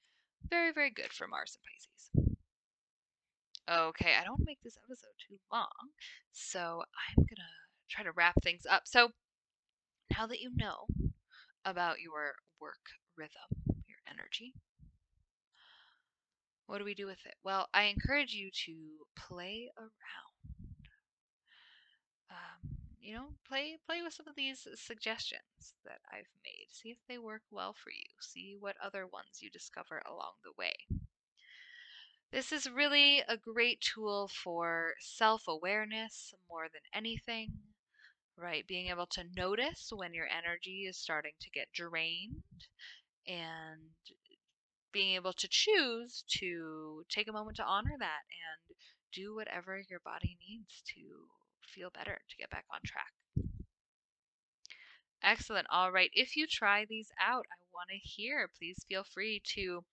very, 0.50 0.72
very 0.72 0.90
good 0.92 1.14
for 1.14 1.28
Mars 1.28 1.58
and 1.58 1.64
Pisces. 1.64 2.36
Okay, 3.68 4.14
I 4.20 4.24
don't 4.24 4.34
want 4.34 4.42
to 4.42 4.46
make 4.46 4.62
this 4.64 4.78
episode 4.86 5.16
too 5.28 5.38
long, 5.52 5.92
so 6.32 6.84
I'm 7.10 7.24
going 7.24 7.38
to 7.38 7.90
try 7.90 8.04
to 8.04 8.12
wrap 8.12 8.36
things 8.44 8.66
up. 8.70 8.84
So, 8.86 9.10
now 10.16 10.28
that 10.28 10.40
you 10.40 10.52
know 10.56 10.86
about 11.66 12.00
your 12.00 12.36
work 12.62 12.78
rhythm, 13.18 13.76
your 13.88 13.98
energy, 14.08 14.54
what 16.68 16.78
do 16.80 16.86
we 16.86 16.94
do 16.94 17.06
with 17.06 17.26
it? 17.26 17.36
Well, 17.44 17.68
I 17.74 17.84
encourage 17.84 18.34
you 18.34 18.50
to 18.66 18.74
play 19.16 19.72
around. 19.78 20.25
You 23.06 23.14
know, 23.14 23.28
play 23.48 23.78
play 23.86 24.02
with 24.02 24.14
some 24.14 24.28
of 24.28 24.36
these 24.36 24.68
suggestions 24.74 25.76
that 25.86 26.02
I've 26.12 26.32
made. 26.44 26.70
See 26.72 26.90
if 26.90 26.98
they 27.08 27.20
work 27.20 27.44
well 27.52 27.72
for 27.72 27.92
you. 27.92 28.10
See 28.20 28.58
what 28.60 28.78
other 28.84 29.06
ones 29.06 29.42
you 29.42 29.52
discover 29.52 30.02
along 30.08 30.34
the 30.44 30.52
way. 30.58 30.74
This 32.32 32.52
is 32.52 32.68
really 32.68 33.20
a 33.20 33.38
great 33.38 33.80
tool 33.80 34.28
for 34.28 34.96
self-awareness 35.00 36.34
more 36.50 36.68
than 36.68 36.82
anything, 36.94 37.52
right? 38.36 38.66
Being 38.66 38.88
able 38.88 39.08
to 39.12 39.24
notice 39.36 39.92
when 39.94 40.16
your 40.16 40.28
energy 40.28 40.88
is 40.90 40.98
starting 40.98 41.34
to 41.42 41.50
get 41.52 41.72
drained 41.74 42.42
and 43.28 43.92
being 44.92 45.14
able 45.14 45.34
to 45.34 45.48
choose 45.48 46.24
to 46.40 47.04
take 47.10 47.28
a 47.28 47.34
moment 47.34 47.58
to 47.58 47.64
honor 47.64 47.96
that 48.00 48.24
and 48.32 48.76
do 49.14 49.36
whatever 49.36 49.80
your 49.90 50.00
body 50.00 50.38
needs 50.50 50.82
to 50.96 51.30
feel 51.66 51.90
better 51.90 52.20
to 52.30 52.38
get 52.38 52.50
back 52.50 52.66
on 52.74 52.80
track. 52.86 53.12
Excellent. 55.24 55.68
All 55.72 55.92
right. 55.92 56.12
If 56.14 56.36
you 56.36 56.46
try 56.48 56.86
these 56.88 57.10
out, 57.20 57.46
I 57.52 57.58
want 57.74 57.90
to 57.90 57.98
hear. 57.98 58.50
Please 58.58 58.78
feel 58.88 59.04
free 59.04 59.42
to 59.56 59.84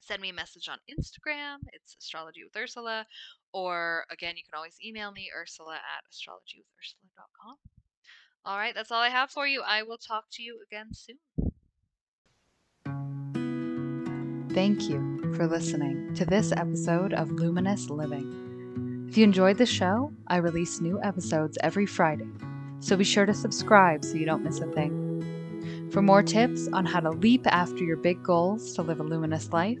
send 0.00 0.22
me 0.22 0.30
a 0.30 0.34
message 0.34 0.68
on 0.68 0.78
Instagram. 0.88 1.56
It's 1.72 1.96
astrology 1.98 2.44
with 2.44 2.56
Ursula. 2.56 3.04
Or 3.52 4.04
again, 4.10 4.36
you 4.36 4.42
can 4.44 4.56
always 4.56 4.76
email 4.84 5.10
me, 5.10 5.28
ursula 5.36 5.74
at 5.74 6.04
astrologywithursula.com. 6.10 7.56
All 8.44 8.56
right. 8.56 8.74
That's 8.74 8.92
all 8.92 9.00
I 9.02 9.08
have 9.08 9.30
for 9.30 9.46
you. 9.46 9.62
I 9.66 9.82
will 9.82 9.98
talk 9.98 10.24
to 10.32 10.42
you 10.42 10.60
again 10.66 10.90
soon. 10.92 11.18
Thank 14.54 14.88
you 14.88 15.32
for 15.36 15.46
listening 15.46 16.14
to 16.14 16.24
this 16.24 16.52
episode 16.52 17.12
of 17.12 17.30
Luminous 17.30 17.88
Living. 17.88 18.49
If 19.10 19.18
you 19.18 19.24
enjoyed 19.24 19.58
the 19.58 19.66
show, 19.66 20.12
I 20.28 20.36
release 20.36 20.80
new 20.80 21.02
episodes 21.02 21.58
every 21.64 21.84
Friday, 21.84 22.28
so 22.78 22.96
be 22.96 23.02
sure 23.02 23.26
to 23.26 23.34
subscribe 23.34 24.04
so 24.04 24.14
you 24.14 24.24
don't 24.24 24.44
miss 24.44 24.60
a 24.60 24.66
thing. 24.66 25.90
For 25.90 26.00
more 26.00 26.22
tips 26.22 26.68
on 26.72 26.86
how 26.86 27.00
to 27.00 27.10
leap 27.10 27.44
after 27.48 27.82
your 27.82 27.96
big 27.96 28.22
goals 28.22 28.72
to 28.74 28.82
live 28.82 29.00
a 29.00 29.02
luminous 29.02 29.52
life, 29.52 29.80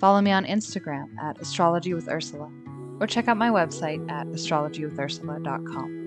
follow 0.00 0.20
me 0.20 0.32
on 0.32 0.46
Instagram 0.46 1.16
at 1.22 1.40
Astrology 1.40 1.94
with 1.94 2.08
Ursula 2.08 2.50
or 2.98 3.06
check 3.06 3.28
out 3.28 3.36
my 3.36 3.50
website 3.50 4.10
at 4.10 4.26
astrologywithursula.com. 4.26 5.99